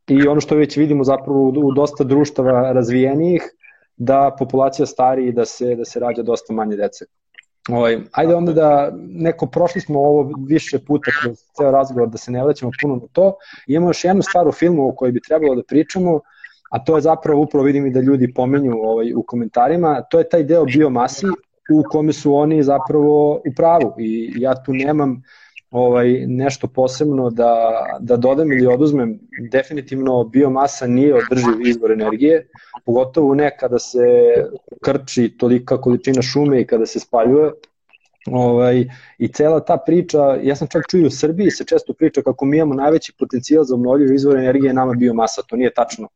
[0.08, 3.42] i ono što već vidimo zapravo u dosta društava razvijenijih,
[3.96, 7.06] da populacija stari i da se, da se rađa dosta manje dece.
[7.68, 12.30] Ovaj, ajde onda da neko, prošli smo ovo više puta kroz ceo razgovor, da se
[12.30, 13.34] ne vraćamo puno na to.
[13.66, 16.20] I imamo još jednu stvar u filmu o kojoj bi trebalo da pričamo,
[16.70, 20.28] a to je zapravo, upravo vidim i da ljudi pomenju ovaj, u komentarima, to je
[20.28, 21.26] taj deo biomasi
[21.72, 25.22] u kome su oni zapravo u pravu i ja tu nemam
[25.74, 27.52] ovaj nešto posebno da,
[28.00, 29.18] da dodam ili oduzmem,
[29.50, 32.46] definitivno biomasa nije održiv izvor energije,
[32.86, 34.06] pogotovo ne kada se
[34.84, 37.52] krči tolika količina šume i kada se spaljuje.
[38.30, 38.84] Ovaj,
[39.18, 42.56] I cela ta priča, ja sam čak čuo u Srbiji se često priča kako mi
[42.56, 46.08] imamo najveći potencijal za obnovljive izvore energije nama biomasa, to nije tačno,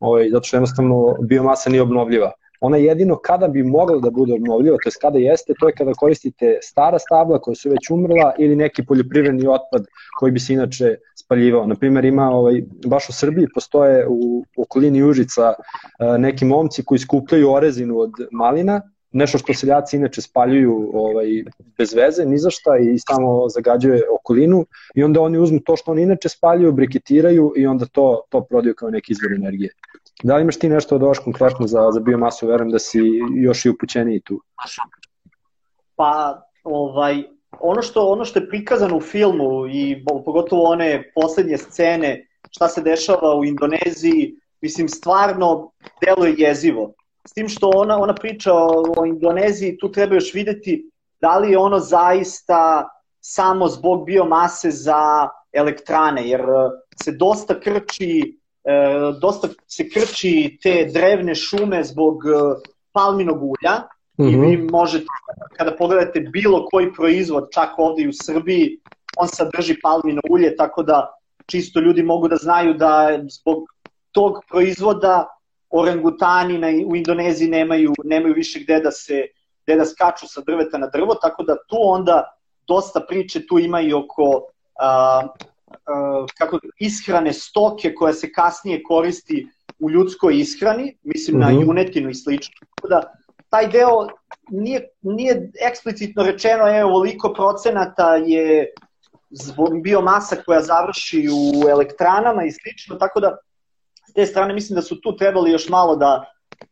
[0.00, 4.76] ovaj, zato što jednostavno biomasa nije obnovljiva ona jedino kada bi mogla da bude obnovljiva,
[4.82, 8.56] to je kada jeste, to je kada koristite stara stabla koja su već umrla ili
[8.56, 9.86] neki poljoprivredni otpad
[10.18, 11.66] koji bi se inače spaljivao.
[11.66, 15.54] Naprimer, ima ovaj, baš u Srbiji postoje u okolini Užica
[16.18, 18.80] neki momci koji skupljaju orezinu od malina
[19.16, 21.26] nešto što seljaci inače spaljuju ovaj,
[21.78, 25.90] bez veze, ni za šta i samo zagađuje okolinu i onda oni uzmu to što
[25.90, 29.70] oni inače spaljuju, briketiraju i onda to, to prodaju kao neki izvor energije.
[30.22, 33.00] Da li imaš ti nešto da konkretno za, za biomasu, verujem da si
[33.34, 34.40] još i upućeniji tu.
[35.96, 37.22] Pa, ovaj,
[37.60, 42.82] ono što, ono što je prikazano u filmu i pogotovo one poslednje scene, šta se
[42.82, 45.70] dešava u Indoneziji, mislim, stvarno
[46.04, 46.92] deluje jezivo
[47.24, 50.90] S tim što ona, ona priča o, o Indoneziji, tu treba još videti
[51.20, 52.88] da li je ono zaista
[53.20, 56.70] samo zbog biomase za elektrane, jer e,
[57.02, 58.38] se dosta krči,
[59.20, 62.30] dosta se krči te drevne šume zbog e,
[62.92, 63.74] palminog ulja
[64.18, 64.32] mm -hmm.
[64.32, 64.66] i vi mhm.
[64.70, 65.06] možete,
[65.56, 68.78] kada pogledate bilo koji proizvod, čak ovde i u Srbiji,
[69.16, 71.12] on sadrži palmino ulje, tako da
[71.46, 73.64] čisto ljudi mogu da znaju da zbog
[74.12, 75.26] tog proizvoda
[75.70, 79.22] orangutani na, u Indoneziji nemaju, nemaju više gde da se
[79.66, 82.32] gde da skaču sa drveta na drvo, tako da tu onda
[82.68, 84.42] dosta priče tu ima i oko
[84.80, 85.22] a,
[86.38, 89.46] kako, ishrane stoke koja se kasnije koristi
[89.78, 91.44] u ljudskoj ishrani, mislim mm -hmm.
[91.44, 91.60] na mhm.
[91.60, 92.66] junetinu i slično.
[92.74, 93.12] Tako da
[93.48, 94.08] taj deo
[94.50, 98.72] nije, nije eksplicitno rečeno, evo, ovoliko procenata je
[99.82, 103.36] biomasa koja završi u elektranama i slično, tako da
[104.14, 106.24] te strane mislim da su tu trebali još malo da,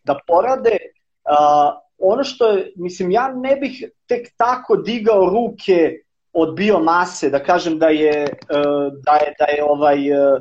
[0.04, 0.78] da porade.
[1.24, 5.98] Uh, ono što je, mislim, ja ne bih tek tako digao ruke
[6.34, 10.40] od biomase, da kažem da je, uh, da je, da je ovaj, uh,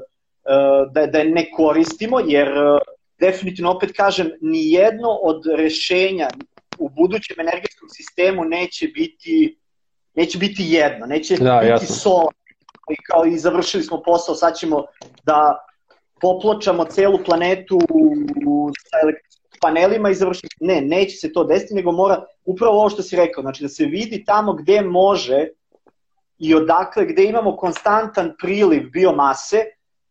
[0.92, 2.50] da, da je ne koristimo, jer
[3.20, 6.28] definitivno opet kažem, ni jedno od rešenja
[6.80, 9.58] u budućem energetskom sistemu neće biti
[10.16, 11.96] neće biti jedno, neće da, biti jasno.
[11.96, 12.28] sol,
[12.92, 14.86] i kao i završili smo posao, sad ćemo
[15.24, 15.66] da
[16.22, 17.80] popločamo celu planetu
[18.90, 18.98] sa
[19.62, 20.50] panelima i završimo.
[20.60, 23.86] Ne, neće se to desiti, nego mora upravo ovo što si rekao, znači da se
[23.86, 25.48] vidi tamo gde može
[26.40, 29.64] i odakle, gde imamo konstantan priliv biomase,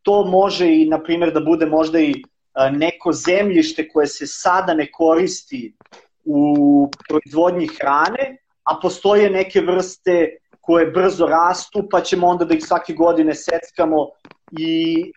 [0.02, 2.22] to može i, na primjer, da bude možda i
[2.72, 5.74] neko zemljište koje se sada ne koristi
[6.24, 12.64] u proizvodnji hrane, a postoje neke vrste koje brzo rastu, pa ćemo onda da ih
[12.64, 14.08] svake godine seckamo
[14.58, 15.12] i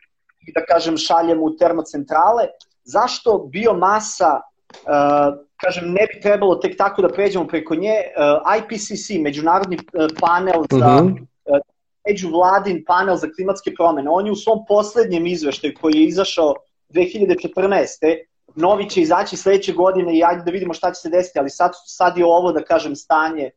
[0.54, 2.48] da kažem šaljemo u termocentrale,
[2.84, 7.96] zašto biomasa uh, kažem, ne bi trebalo tek tako da pređemo preko nje.
[7.96, 11.12] Uh, IPCC, Međunarodni uh, panel za uh -huh.
[11.12, 11.60] uh,
[12.08, 16.54] međuvladin panel za klimatske promene, on je u svom poslednjem izveštaju koji je izašao
[16.90, 18.18] 2014.
[18.56, 21.72] Novi će izaći sledeće godine i ajde da vidimo šta će se desiti, ali sad,
[21.86, 23.50] sad je ovo, da kažem, stanje,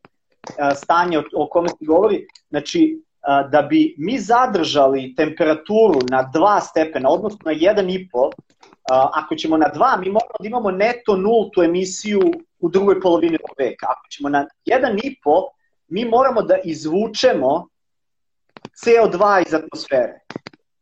[0.75, 2.27] stanje o, o kome se govori.
[2.49, 3.01] Znači,
[3.51, 8.31] da bi mi zadržali temperaturu na 2 stepena, odnosno na 1,5,
[8.89, 12.21] ako ćemo na 2, mi moramo da imamo neto nultu emisiju
[12.59, 13.85] u drugoj polovini ovog veka.
[13.89, 15.47] Ako ćemo na 1,5,
[15.87, 17.67] mi moramo da izvučemo
[18.85, 20.19] CO2 iz atmosfere.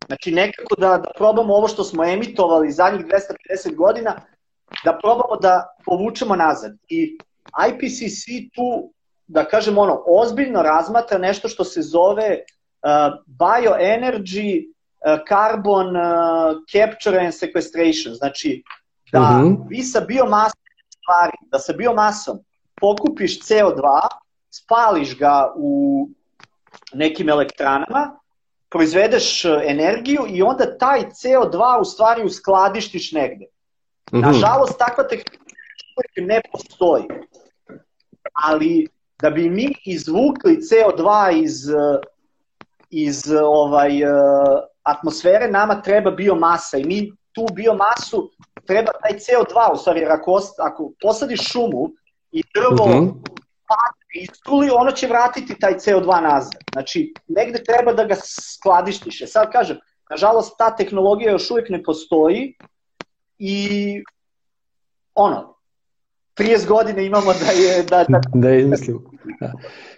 [0.08, 4.16] Znači nekako da, da probamo ovo što smo emitovali zadnjih 250 godina,
[4.86, 6.72] da probamo da povučemo nazad.
[6.89, 7.18] I
[7.70, 8.93] IPCC tu
[9.28, 14.74] da kažem ono, ozbiljno razmatra nešto što se zove uh, bioenergy
[15.28, 18.14] carbon uh, capture and sequestration.
[18.14, 18.64] Znači,
[19.12, 19.45] da uh mhm.
[19.45, 19.66] -huh.
[19.70, 22.39] vi sa biomasom stvari, da sa biomasom
[22.82, 23.82] pokupiš CO2,
[24.50, 26.10] spališ ga u
[26.93, 28.20] nekim elektranama,
[28.70, 33.45] proizvedeš uh, energiju i onda taj CO2 u stvari uskladištiš negde.
[33.45, 34.24] Uh mhm.
[34.24, 34.32] -huh.
[34.32, 37.04] Nažalost, takva tehnologija ne postoji.
[38.34, 38.88] Ali
[39.22, 41.54] da bi mi izvukli CO2 iz,
[42.89, 44.04] iz ovaj,
[44.88, 48.32] atmosfere, nama treba biomasa i mi tu biomasu
[48.66, 51.90] treba taj CO2, u stvari, ako, ako posadiš šumu
[52.32, 53.06] i drvo uh mhm.
[53.06, 53.14] -huh.
[54.22, 56.62] istruli, ono će vratiti taj CO2 nazad.
[56.74, 59.24] Znači, negde treba da ga skladištiše.
[59.24, 59.78] E sad kažem,
[60.10, 62.54] nažalost, ta tehnologija još uvijek ne postoji
[63.38, 63.58] i
[65.16, 65.58] ono,
[66.38, 67.84] 30 godina imamo da je...
[67.84, 69.00] Da, da, da je izmislimo.
[69.40, 69.52] Da.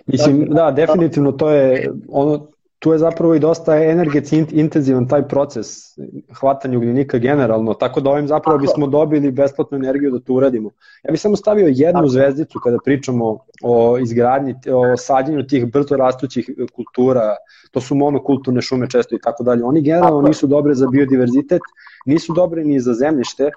[0.05, 2.47] Mislim, da, definitivno to je, ono,
[2.79, 5.67] tu je zapravo i dosta energetski intenzivan taj proces
[6.39, 8.61] hvatanja ugljenika generalno, tako da ovim zapravo tako.
[8.61, 10.69] bismo dobili besplatnu energiju da to uradimo.
[11.03, 12.07] Ja bih samo stavio jednu tako.
[12.07, 17.35] zvezdicu kada pričamo o izgradnji, o sadjenju tih brzo rastućih kultura,
[17.71, 19.63] to su monokulturne šume često i tako dalje.
[19.63, 21.61] Oni generalno nisu dobre za biodiverzitet,
[22.05, 23.51] nisu dobre ni za zemljište,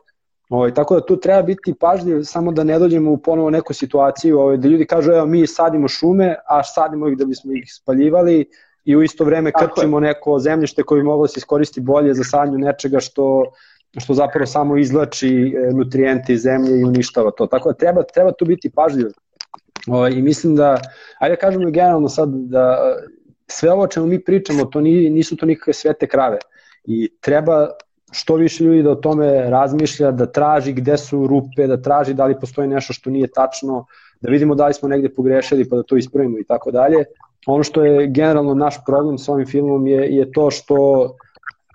[0.53, 4.39] Ovaj, tako da tu treba biti pažljiv samo da ne dođemo u ponovo neku situaciju
[4.39, 8.47] ovaj, da ljudi kažu evo mi sadimo šume, a sadimo ih da bismo ih spaljivali,
[8.85, 12.25] i u isto vreme krčimo neko zemljište koje bi moglo da se iskoristi bolje za
[12.25, 13.45] sadnju nečega što
[14.01, 17.47] što zapravo samo izlači e, nutrijente iz zemlje i uništava to.
[17.47, 19.07] Tako da treba, treba tu biti pažljiv.
[19.89, 20.81] O, ovaj, I mislim da,
[21.19, 22.95] ajde da kažemo generalno sad da
[23.47, 26.39] sve ovo čemu mi pričamo, to nisu to nikakve svete krave.
[26.85, 27.69] I treba
[28.13, 32.27] što više ljudi da o tome razmišlja, da traži gde su rupe, da traži da
[32.27, 33.87] li postoji nešto što nije tačno,
[34.21, 37.05] da vidimo da li smo negde pogrešili pa da to ispravimo i tako dalje.
[37.47, 40.77] Ono što je generalno naš problem sa ovim filmom je, je to što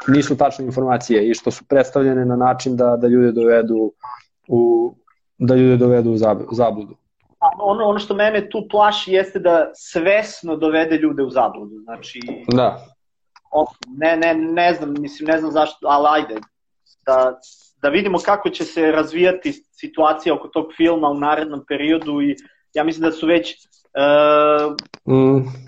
[0.08, 3.92] nisu tačne informacije i što su predstavljene na način da, da ljude dovedu
[4.48, 4.94] u,
[5.38, 6.96] da ljude dovedu u zabludu.
[7.60, 11.76] Ono, ono što mene tu plaši jeste da svesno dovede ljude u zabludu.
[11.84, 12.86] Znači, da.
[13.98, 16.36] ne, ne, ne znam, mislim, ne znam zašto, ali ajde,
[17.06, 17.40] da,
[17.82, 22.36] da vidimo kako će se razvijati situacija oko tog filma u narednom periodu i
[22.74, 24.76] ja mislim da su već uh,
[25.06, 25.68] mm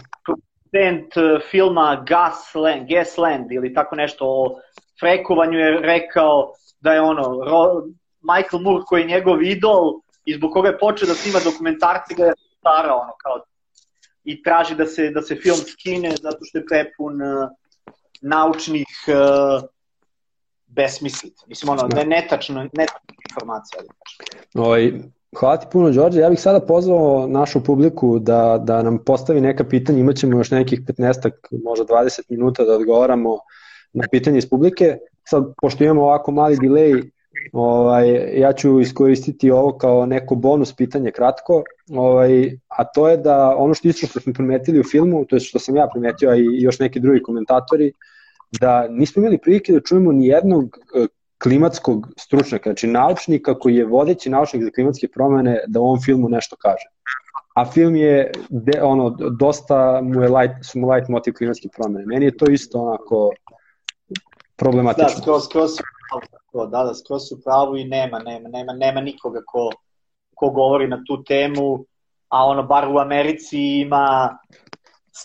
[0.69, 4.59] producent eh, filma Gasland, Gasland ili tako nešto o
[4.99, 7.83] frekovanju je rekao da je ono, Ro,
[8.21, 12.25] Michael Moore koji je njegov idol i zbog koga je počeo da snima dokumentarce ga
[12.25, 13.45] je starao ono kao
[14.23, 17.49] i traži da se, da se film skine zato što je prepun uh,
[18.21, 19.69] naučnih uh,
[20.67, 21.45] besmislica.
[21.47, 23.81] Mislim, ono, ne, netačno, netačno informacija.
[24.53, 24.91] Ovaj,
[25.37, 26.19] Hvala ti puno, Đorđe.
[26.19, 29.99] Ja bih sada pozvao našu publiku da, da nam postavi neka pitanja.
[29.99, 31.31] Imaćemo još nekih 15
[31.63, 33.37] možda 20 minuta da odgovaramo
[33.93, 34.97] na pitanje iz publike.
[35.27, 37.09] Sad, pošto imamo ovako mali delay,
[37.53, 43.55] ovaj, ja ću iskoristiti ovo kao neko bonus pitanje kratko, ovaj, a to je da
[43.57, 46.35] ono što isto što smo primetili u filmu, to je što sam ja primetio, a
[46.35, 47.93] i još neki drugi komentatori,
[48.59, 50.77] da nismo imali prilike da čujemo ni jednog
[51.43, 56.29] klimatskog stručnjaka, znači naučnika koji je vodeći naučnik za klimatske promene da u ovom filmu
[56.29, 56.85] nešto kaže.
[57.55, 59.09] A film je de, ono
[59.39, 62.05] dosta mu je light su mu light motiv klimatske promene.
[62.05, 63.31] Meni je to isto onako
[64.55, 65.15] problematično.
[65.15, 65.83] Da, skroz, skroz su
[66.51, 69.69] pravo, da, da, skroz su pravo i nema, nema, nema, nema nikoga ko,
[70.35, 71.85] ko govori na tu temu,
[72.29, 74.37] a ono, bar u Americi ima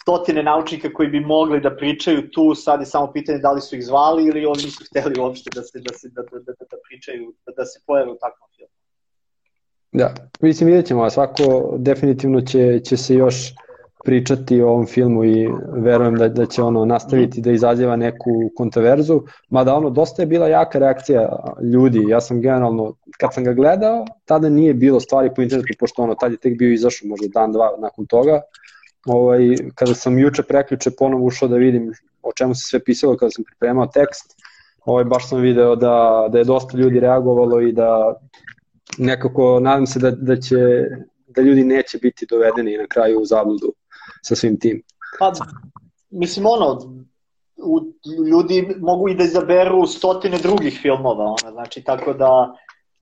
[0.00, 3.76] stotine naučnika koji bi mogli da pričaju tu, sad je samo pitanje da li su
[3.76, 6.76] ih zvali ili oni nisu hteli uopšte da se, da se da, da, da, da
[6.88, 8.72] pričaju, da, da se pojave u takvom filmu.
[9.92, 13.54] Da, mislim vidjet ćemo, a svako definitivno će, će se još
[14.04, 19.22] pričati o ovom filmu i verujem da, da će ono nastaviti da izaziva neku kontraverzu,
[19.48, 21.28] mada ono dosta je bila jaka reakcija
[21.72, 26.02] ljudi, ja sam generalno, kad sam ga gledao, tada nije bilo stvari po internetu, pošto
[26.02, 28.40] ono, tad je tek bio izašao možda dan, dva nakon toga,
[29.06, 31.92] ovaj, kada sam juče preključe ponovo ušao da vidim
[32.22, 34.36] o čemu se sve pisalo kada sam pripremao tekst,
[34.84, 38.14] ovaj, baš sam video da, da je dosta ljudi reagovalo i da
[38.98, 40.56] nekako nadam se da, da će
[41.26, 43.72] da ljudi neće biti dovedeni na kraju u zabludu
[44.22, 44.82] sa svim tim.
[45.18, 45.32] Pa,
[46.10, 46.80] mislim ono,
[47.56, 47.80] u,
[48.30, 52.54] ljudi mogu i da izaberu stotine drugih filmova, ono, znači tako da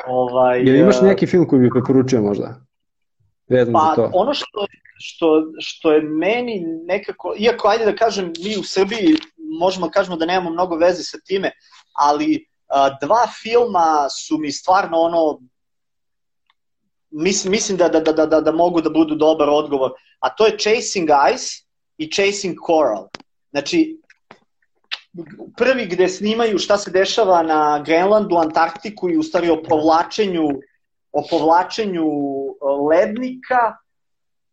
[0.07, 2.61] ovaj, Jel imaš e, neki film koji bi preporučio možda?
[3.49, 4.11] Vezan pa, za to.
[4.15, 4.67] ono što
[5.03, 9.17] što, što je meni nekako, iako ajde da kažem, mi u Srbiji
[9.61, 11.51] možemo da kažemo da nemamo mnogo veze sa time,
[11.93, 15.41] ali a, dva filma su mi stvarno ono,
[17.11, 19.91] mislim, mislim da, da, da, da, da mogu da budu dobar odgovor,
[20.21, 21.65] a to je Chasing Ice
[21.99, 23.09] i Chasing Coral.
[23.51, 23.99] Znači,
[25.57, 30.49] prvi gde snimaju šta se dešava na Grenlandu, Antarktiku i u stvari o povlačenju
[31.13, 32.07] o povlačenju
[32.91, 33.77] lednika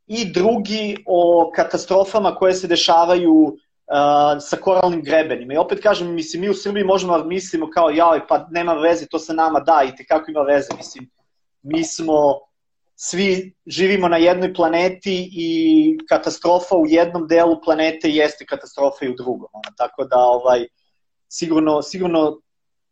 [0.07, 5.53] i drugi o katastrofama koje se dešavaju uh, sa koralnim grebenima.
[5.53, 9.07] I opet kažem, mislim, mi u Srbiji možemo da mislimo kao, jao, pa nema veze,
[9.07, 11.09] to sa nama da, i tekako ima veze, mislim,
[11.61, 12.39] mi smo,
[12.95, 19.15] svi živimo na jednoj planeti i katastrofa u jednom delu planete jeste katastrofa i u
[19.15, 19.49] drugom.
[19.53, 19.75] Ono.
[19.77, 20.67] Tako da, ovaj,
[21.27, 22.41] sigurno, sigurno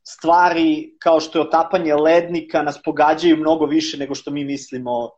[0.10, 5.10] stvari kao što je otapanje lednika nas pogađaju mnogo više nego što mi mislimo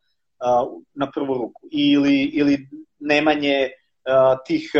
[0.94, 2.70] na prvu ruku ili, ili
[3.00, 3.70] nemanje
[4.46, 4.72] tih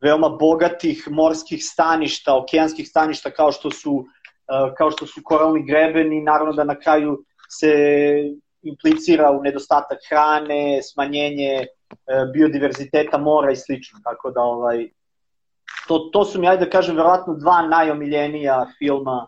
[0.00, 4.04] veoma bogatih morskih staništa, okeanskih staništa kao što su
[4.76, 7.72] kao što su koralni grebeni, naravno da na kraju se
[8.62, 11.66] implicira u nedostatak hrane, smanjenje
[12.34, 13.98] biodiverziteta mora i slično.
[14.04, 14.88] Tako da ovaj
[15.88, 19.26] to, to su mi, ajde da kažem, verovatno dva najomiljenija filma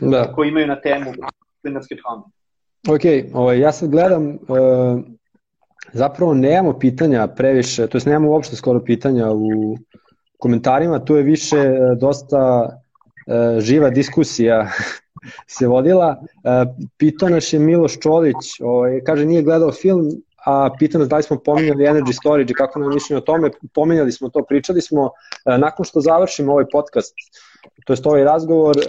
[0.00, 0.32] da.
[0.34, 1.12] koji imaju na temu
[1.60, 2.32] klimatske promene.
[2.88, 5.00] Ok, ovaj, ja sad gledam, uh,
[5.92, 9.76] zapravo nemamo pitanja previše, to jest nemamo uopšte skoro pitanja u
[10.38, 14.70] komentarima, tu je više uh, dosta uh, živa diskusija
[15.56, 16.16] se vodila.
[16.20, 20.08] Uh, pitao naš je Miloš Čolić, ovaj, kaže nije gledao film,
[20.44, 23.50] a pitam nas da li smo pominjali energy storage i kako nam mišljenje o tome,
[23.74, 25.10] pominjali smo to, pričali smo,
[25.46, 27.14] e, nakon što završimo ovaj podcast,
[27.84, 28.82] to je ovaj razgovor, e,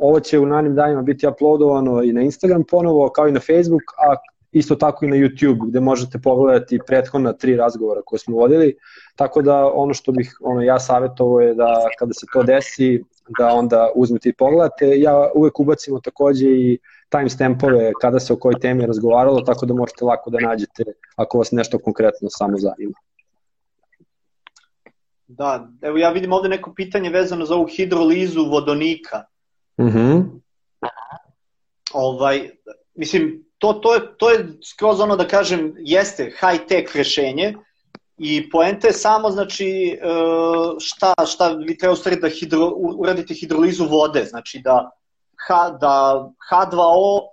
[0.00, 3.82] ovo će u nanim danima biti uploadovano i na Instagram ponovo, kao i na Facebook,
[3.98, 4.16] a
[4.52, 8.76] isto tako i na YouTube gde možete pogledati prethodna tri razgovora koje smo vodili,
[9.16, 13.04] tako da ono što bih ono, ja savjetovao je da kada se to desi,
[13.38, 15.00] da onda uzmete i pogledate.
[15.00, 20.04] Ja uvek ubacimo takođe i timestampove kada se o kojoj temi razgovaralo, tako da možete
[20.04, 20.84] lako da nađete
[21.16, 22.94] ako vas nešto konkretno samo zanima.
[25.28, 29.22] Da, evo ja vidim ovde neko pitanje vezano za ovu hidrolizu vodonika.
[29.80, 29.98] Mhm.
[29.98, 30.40] Mm
[31.92, 32.50] ovaj,
[32.94, 37.54] mislim, to, to, je, to je skroz ono da kažem, jeste high-tech rešenje
[38.18, 40.08] i poenta je samo, znači, e,
[40.80, 44.90] šta, šta vi treba u stvari da hidro, uradite hidrolizu vode, znači da,
[45.46, 47.26] H, da H2O e,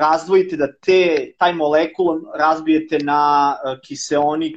[0.00, 4.56] razdvojite, da te, taj molekul razbijete na e, kiseonik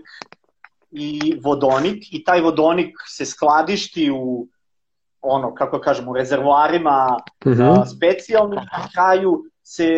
[0.96, 4.48] i vodonik i taj vodonik se skladišti u
[5.22, 7.62] ono, kako kažemo, rezervoarima uh mhm.
[7.62, 7.96] -huh.
[7.96, 9.90] specijalnim, na kraju se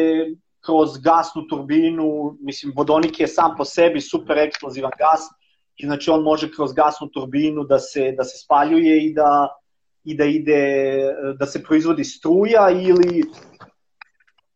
[0.65, 5.21] kroz gasnu turbinu, mislim, vodonik je sam po sebi super eksplozivan gas,
[5.77, 9.47] i znači on može kroz gasnu turbinu da se, da se spaljuje i da,
[10.03, 10.97] i da ide,
[11.39, 13.23] da se proizvodi struja ili,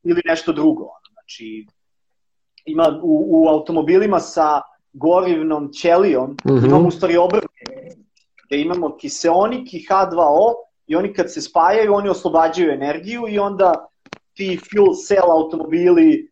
[0.03, 0.87] ili nešto drugo.
[1.13, 1.67] Znači,
[2.65, 4.61] ima u, u automobilima sa
[4.93, 6.65] gorivnom ćelijom, mm -hmm.
[6.65, 7.47] imamo u stvari obrne,
[8.45, 10.53] gde imamo kiseonik i H2O
[10.87, 13.87] i oni kad se spajaju, oni oslobađaju energiju i onda
[14.33, 16.31] ti fuel cell automobili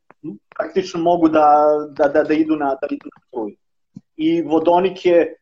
[0.57, 1.65] praktično mogu da,
[1.97, 3.55] da, da, da idu na, da idu na struju.
[4.15, 5.35] I vodonik je,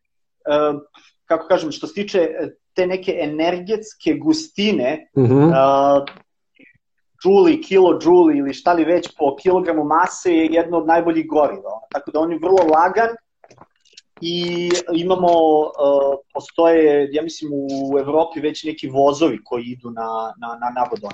[0.47, 0.81] uh,
[1.25, 2.29] kako kažem, što se tiče
[2.73, 6.05] te neke energetske gustine, mm -hmm.
[7.23, 11.79] Džuli, kilo džuli ili šta li već po kilogramu mase je jedno od najboljih goriva.
[11.91, 13.09] Tako da on je vrlo lagan
[14.21, 15.27] i imamo,
[15.59, 21.09] uh, postoje, ja mislim u Evropi već neki vozovi koji idu na, na, na, na.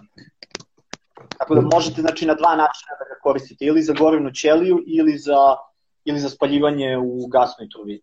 [1.38, 5.18] Tako da možete znači, na dva načina da ga koristite, ili za gorivnu ćeliju ili
[5.18, 5.56] za,
[6.06, 8.02] ili za spaljivanje u gasnoj turbini.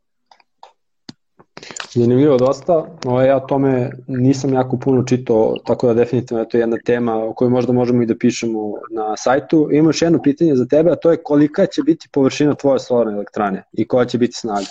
[1.95, 6.59] Zanimljivo dosta, o, ja o tome nisam jako puno čitao, tako da definitivno je to
[6.59, 9.69] jedna tema o kojoj možda možemo i da pišemo na sajtu.
[9.73, 13.65] Imaš jedno pitanje za tebe, a to je kolika će biti površina tvoje solarne elektrane
[13.73, 14.67] i koja će biti snaga?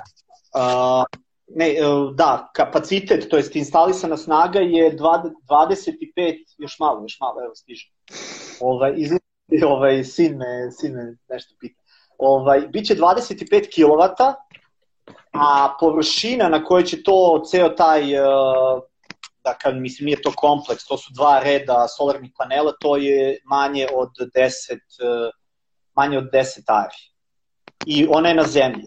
[0.54, 1.04] A,
[1.56, 1.82] ne, e,
[2.14, 7.92] da, kapacitet, to jest instalisana snaga je 25, još malo, još malo, evo stiže.
[8.60, 8.94] Ovaj,
[9.66, 11.82] ovaj, sin me, sin me nešto pita.
[12.18, 14.34] Ovaj, biće 25 kW,
[15.32, 18.21] a površina na kojoj će to, ceo taj, e,
[19.43, 23.88] da kad mislim nije to kompleks, to su dva reda solarnih panela, to je manje
[23.95, 25.32] od 10, e,
[25.95, 26.97] manje od 10 ari.
[27.86, 28.86] I ona je na zemlji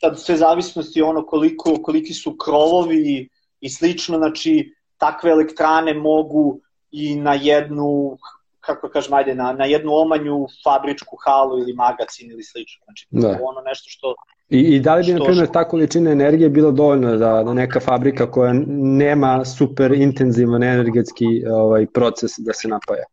[0.00, 3.28] sad sve zavisnosti ono koliko, koliki su krovovi
[3.60, 6.60] i slično, znači takve elektrane mogu
[6.90, 8.18] i na jednu
[8.66, 12.84] kako kažem, ajde, na, na jednu omanju fabričku halu ili magacin ili slično.
[12.84, 13.28] Znači, da.
[13.28, 14.14] ono nešto što...
[14.48, 17.80] I, I da li bi, na primjer, ta količina energije bila dovoljna da, da neka
[17.80, 23.04] fabrika koja nema super intenzivan energetski ovaj, proces da se napaja?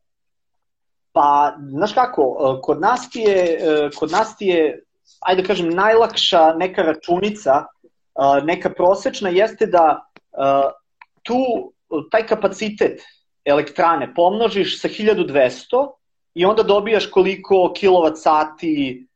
[1.11, 3.59] Pa, znaš kako, kod nas ti je,
[3.99, 4.83] kod nas ti je
[5.19, 7.63] ajde da kažem, najlakša neka računica,
[8.43, 10.05] neka prosečna, jeste da
[11.23, 11.37] tu
[12.11, 13.01] taj kapacitet
[13.45, 15.91] elektrane pomnožiš sa 1200
[16.35, 19.07] i onda dobijaš koliko kilovat sati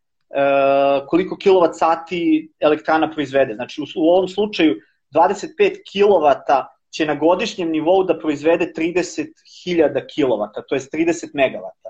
[1.07, 3.55] koliko kilovat sati elektrana proizvede.
[3.55, 4.75] Znači u ovom slučaju
[5.11, 11.89] 25 kilovata će na godišnjem nivou da proizvede 30.000 kilovata, to je 30 megavata.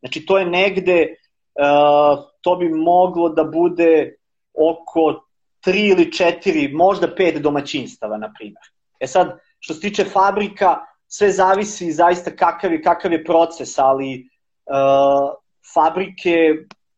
[0.00, 1.06] Znači to je negde
[1.54, 4.16] uh, to bi moglo da bude
[4.54, 5.24] oko
[5.66, 8.64] 3 ili 4, možda 5 domaćinstava, na primjer.
[9.00, 10.76] E sad, što se tiče fabrika,
[11.08, 14.28] sve zavisi zaista kakav je, kakav je proces, ali
[14.66, 15.34] uh,
[15.74, 16.54] fabrike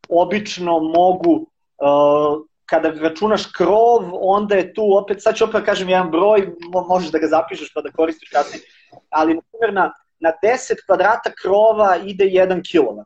[0.08, 5.88] obično mogu, uh, kada računaš krov, onda je tu opet, sad ću opet da kažem
[5.88, 6.52] jedan broj,
[6.88, 8.62] možeš da ga zapišeš pa da koristiš kasnije,
[9.10, 13.04] ali na primjer na, na 10 kvadrata krova ide 1 kW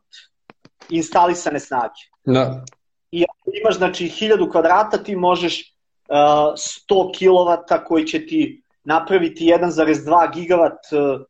[0.89, 2.01] instalisane snage.
[2.25, 2.63] Da.
[3.11, 5.75] I ako imaš znači 1000 kvadrata, ti možeš
[6.09, 11.21] uh, 100 kW koji će ti napraviti 1,2 gigavat, uh,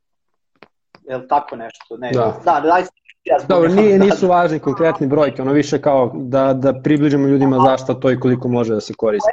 [1.10, 1.98] je tako nešto?
[1.98, 2.78] Ne, da, da, da
[3.26, 7.94] ja Dobro, nije, nisu važni konkretni brojke, ono više kao da, da približimo ljudima zašto
[7.94, 9.30] to i koliko može da se koristi.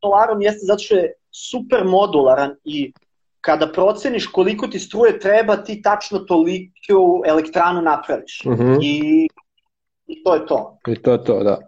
[0.00, 2.92] Solarom jeste zato što je super modularan i
[3.40, 8.42] kada proceniš koliko ti struje treba, ti tačno toliko elektranu napraviš.
[8.46, 8.62] Uh mhm.
[8.62, 8.78] -huh.
[8.82, 9.28] I,
[10.06, 10.78] I to je to.
[10.88, 11.58] I to je to, da.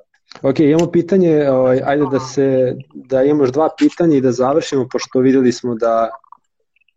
[0.43, 4.89] Ok, imamo pitanje, ovaj, ajde da se, da imamo još dva pitanja i da završimo,
[4.93, 6.11] pošto videli smo da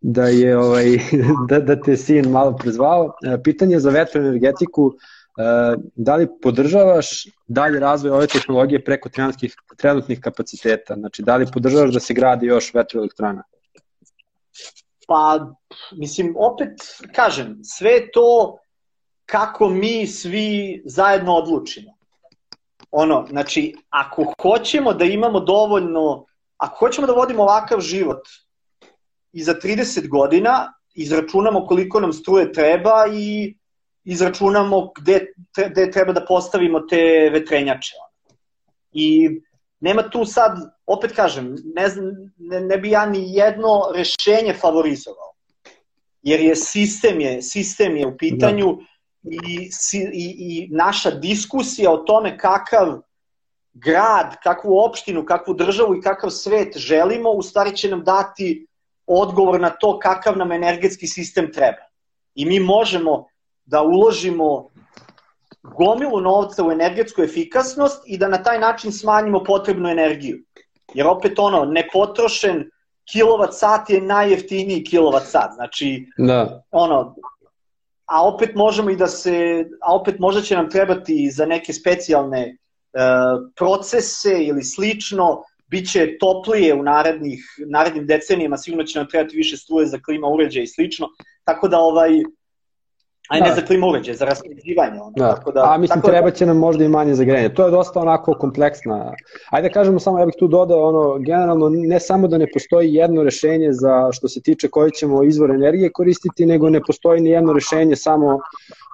[0.08, 0.86] da je ovaj
[1.50, 3.14] da, da te sin malo prezvao.
[3.24, 5.42] E, pitanje za vetroenergetiku, e,
[5.96, 10.96] da li podržavaš dalje razvoj ove tehnologije preko trenutnih, trenutnih kapaciteta?
[10.96, 13.44] Znači, da li podržavaš da se gradi još vetroelektrana?
[15.08, 15.52] Pa,
[15.98, 16.72] mislim, opet
[17.16, 18.58] kažem, sve to
[19.26, 21.95] kako mi svi zajedno odlučimo.
[22.98, 26.26] Ono, znači, ako hoćemo da imamo dovoljno,
[26.58, 28.22] ako hoćemo da vodimo ovakav život
[29.32, 33.56] i za 30 godina, izračunamo koliko nam struje treba i
[34.04, 35.26] izračunamo gde,
[35.72, 37.94] gde treba da postavimo te vetrenjače.
[38.92, 39.30] I
[39.80, 42.06] nema tu sad, opet kažem, ne, znam,
[42.38, 45.34] ne, ne bi ja ni jedno rešenje favorizovao.
[46.22, 48.84] Jer je sistem je, sistem je u pitanju da.
[49.32, 49.70] I,
[50.14, 53.02] i, i naša diskusija o tome kakav
[53.74, 58.68] grad, kakvu opštinu, kakvu državu i kakav svet želimo, u stvari će nam dati
[59.08, 61.84] odgovor na to kakav nam energetski sistem treba.
[62.36, 63.26] I mi možemo
[63.66, 64.70] da uložimo
[65.64, 70.38] gomilu novca u energetsku efikasnost i da na taj način smanjimo potrebnu energiju.
[70.94, 72.70] Jer opet ono, nepotrošen
[73.12, 75.52] kilovat sat je najjeftiniji kilovat sat.
[75.56, 76.64] Znači, da.
[76.72, 77.16] ono,
[78.06, 82.42] a opet možemo i da se, a opet možda će nam trebati za neke specijalne
[82.42, 82.56] e,
[83.56, 89.88] procese ili slično, biće toplije u narednih, narednim decenijama, sigurno će nam trebati više struje
[89.88, 91.08] za klima uređaja i slično,
[91.44, 92.12] tako da ovaj,
[93.30, 93.46] Aj da.
[93.46, 95.02] ne za klima uređaj, za raspeđivanje.
[95.02, 95.36] Ono, da.
[95.36, 97.50] Tako da, A mislim, tako da- treba će nam možda i manje za grejanje.
[97.50, 99.14] To je dosta onako kompleksna.
[99.50, 102.94] Ajde da kažemo samo, ja bih tu dodao, ono, generalno, ne samo da ne postoji
[102.94, 107.30] jedno rešenje za što se tiče koji ćemo izvor energije koristiti, nego ne postoji ni
[107.30, 108.40] jedno rešenje samo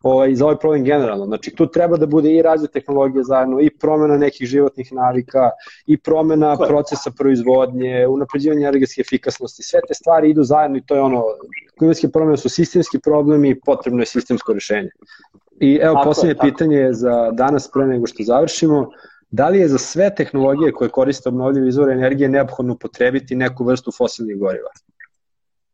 [0.03, 1.25] ovaj, za ovaj problem generalno.
[1.25, 5.49] Znači, tu treba da bude i razvoj tehnologije zajedno, i promena nekih životnih navika,
[5.87, 9.63] i promena procesa proizvodnje, unapređivanje energetske efikasnosti.
[9.63, 11.23] Sve te stvari idu zajedno i to je ono,
[11.81, 14.89] klimatske promene su sistemski problemi i potrebno je sistemsko rešenje.
[15.59, 16.47] I evo, tako poslednje tako.
[16.47, 18.89] pitanje za danas, pre nego što završimo.
[19.31, 23.91] Da li je za sve tehnologije koje koriste obnovljive izvore energije neophodno potrebiti neku vrstu
[23.97, 24.69] fosilnih goriva?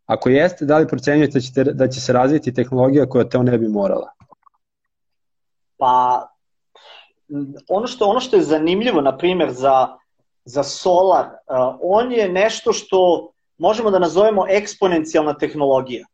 [0.05, 3.57] Ako jeste, da li procenjujete da, ćete, da će se razviti tehnologija koja to ne
[3.57, 4.11] bi morala?
[5.77, 6.27] Pa,
[7.69, 9.87] ono što, ono što je zanimljivo, na primjer, za,
[10.45, 16.05] za solar, uh, on je nešto što možemo da nazovemo eksponencijalna tehnologija.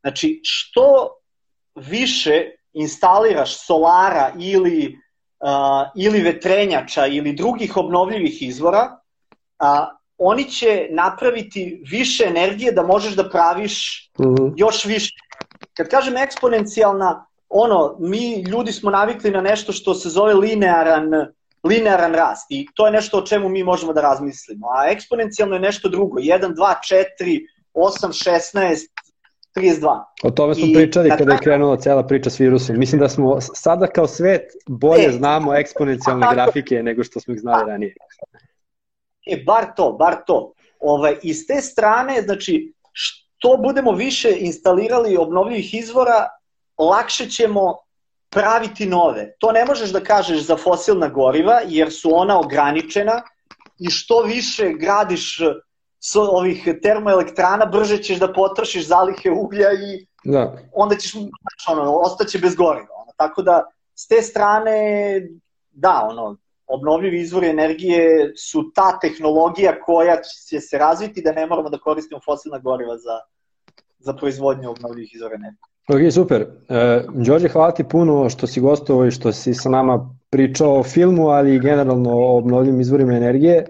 [0.00, 1.08] Znači, što
[1.74, 4.98] više instaliraš solara ili,
[5.40, 5.48] uh,
[5.96, 8.98] ili vetrenjača ili drugih obnovljivih izvora,
[9.62, 14.28] uh, oni će napraviti više energije da možeš da praviš mhm.
[14.28, 14.52] -huh.
[14.56, 15.14] još više.
[15.76, 21.10] Kad kažem eksponencijalna, ono, mi ljudi smo navikli na nešto što se zove linearan,
[21.64, 24.66] linearan rast i to je nešto o čemu mi možemo da razmislimo.
[24.66, 26.18] A eksponencijalno je nešto drugo.
[26.18, 26.74] 1, 2,
[27.20, 27.40] 4,
[27.74, 28.76] 8, 16,
[29.56, 30.04] 32.
[30.22, 32.78] O tome smo I, pričali kada je krenula cela priča s virusom.
[32.78, 37.34] Mislim da smo sada kao svet bolje e, znamo eksponencijalne tako, grafike nego što smo
[37.34, 37.94] ih znali ranije.
[39.26, 40.52] E, bar to, bar to.
[40.80, 46.28] Ovaj, iz te strane, znači, što budemo više instalirali obnovljivih izvora,
[46.78, 47.76] lakše ćemo
[48.30, 49.34] praviti nove.
[49.38, 53.22] To ne možeš da kažeš za fosilna goriva, jer su ona ograničena
[53.78, 55.40] i što više gradiš
[56.00, 60.56] s ovih termoelektrana, brže ćeš da potrošiš zalihe uglja i da.
[60.72, 62.94] onda ćeš, znači, ono, ostaće bez goriva.
[63.02, 63.12] Ono.
[63.16, 63.64] Tako da,
[63.94, 64.72] s te strane,
[65.70, 71.70] da, ono, obnovljivi izvori energije su ta tehnologija koja će se razviti da ne moramo
[71.70, 73.20] da koristimo fosilna goriva za,
[74.00, 75.70] za proizvodnju obnovljivih izvora energije.
[75.88, 76.46] Ok, super.
[76.68, 80.82] E, Đorđe, hvala ti puno što si gostovao i što si sa nama pričao o
[80.82, 83.66] filmu, ali i generalno o obnovljivim izvorima energije.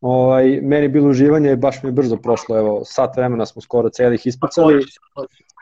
[0.00, 4.26] Ovaj, meni bilo uživanje, baš mi je brzo prošlo, evo, sat vremena smo skoro celih
[4.26, 4.84] ispucali.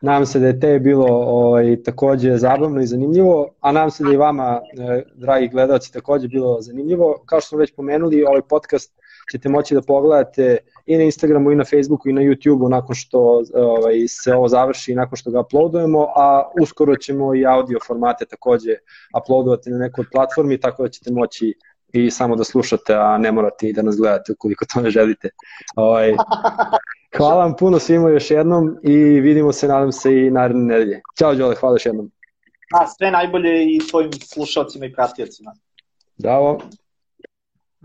[0.03, 4.13] Nadam se da je te bilo ovaj, takođe zabavno i zanimljivo, a nadam se da
[4.13, 7.23] i vama, eh, dragi gledalci, takođe bilo zanimljivo.
[7.27, 8.93] Kao što smo već pomenuli, ovaj podcast
[9.33, 10.57] ćete moći da pogledate
[10.87, 14.93] i na Instagramu i na Facebooku i na YouTubeu nakon što ovaj, se ovo završi
[14.93, 18.77] i nakon što ga uploadujemo, a uskoro ćemo i audio formate takođe
[19.23, 21.55] uploadovati na nekoj platformi, tako da ćete moći
[21.93, 25.29] i samo da slušate, a ne morate i da nas gledate ukoliko to ne želite.
[25.77, 26.15] Ovaj,
[27.17, 31.01] hvala vam puno svima još jednom i vidimo se, nadam se, i naredne nedelje.
[31.19, 32.11] Ćao, Đole, hvala još jednom.
[32.75, 35.53] A, sve najbolje i svojim slušalcima i pratiocima.
[36.19, 36.61] Bravo.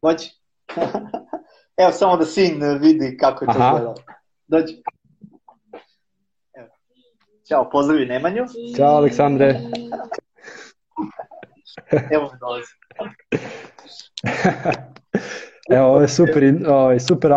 [0.04, 0.39] Moći.
[1.82, 3.96] Evo, samo da sin vidi kako je to gledalo.
[4.48, 4.84] Dođi.
[6.54, 6.68] Evo.
[7.48, 8.46] Ćao, pozdravi Nemanju.
[8.78, 9.48] Ćao, Aleksandre.
[12.16, 12.72] Evo me dolazi.
[15.76, 17.28] Evo, ovo je super, ovo je super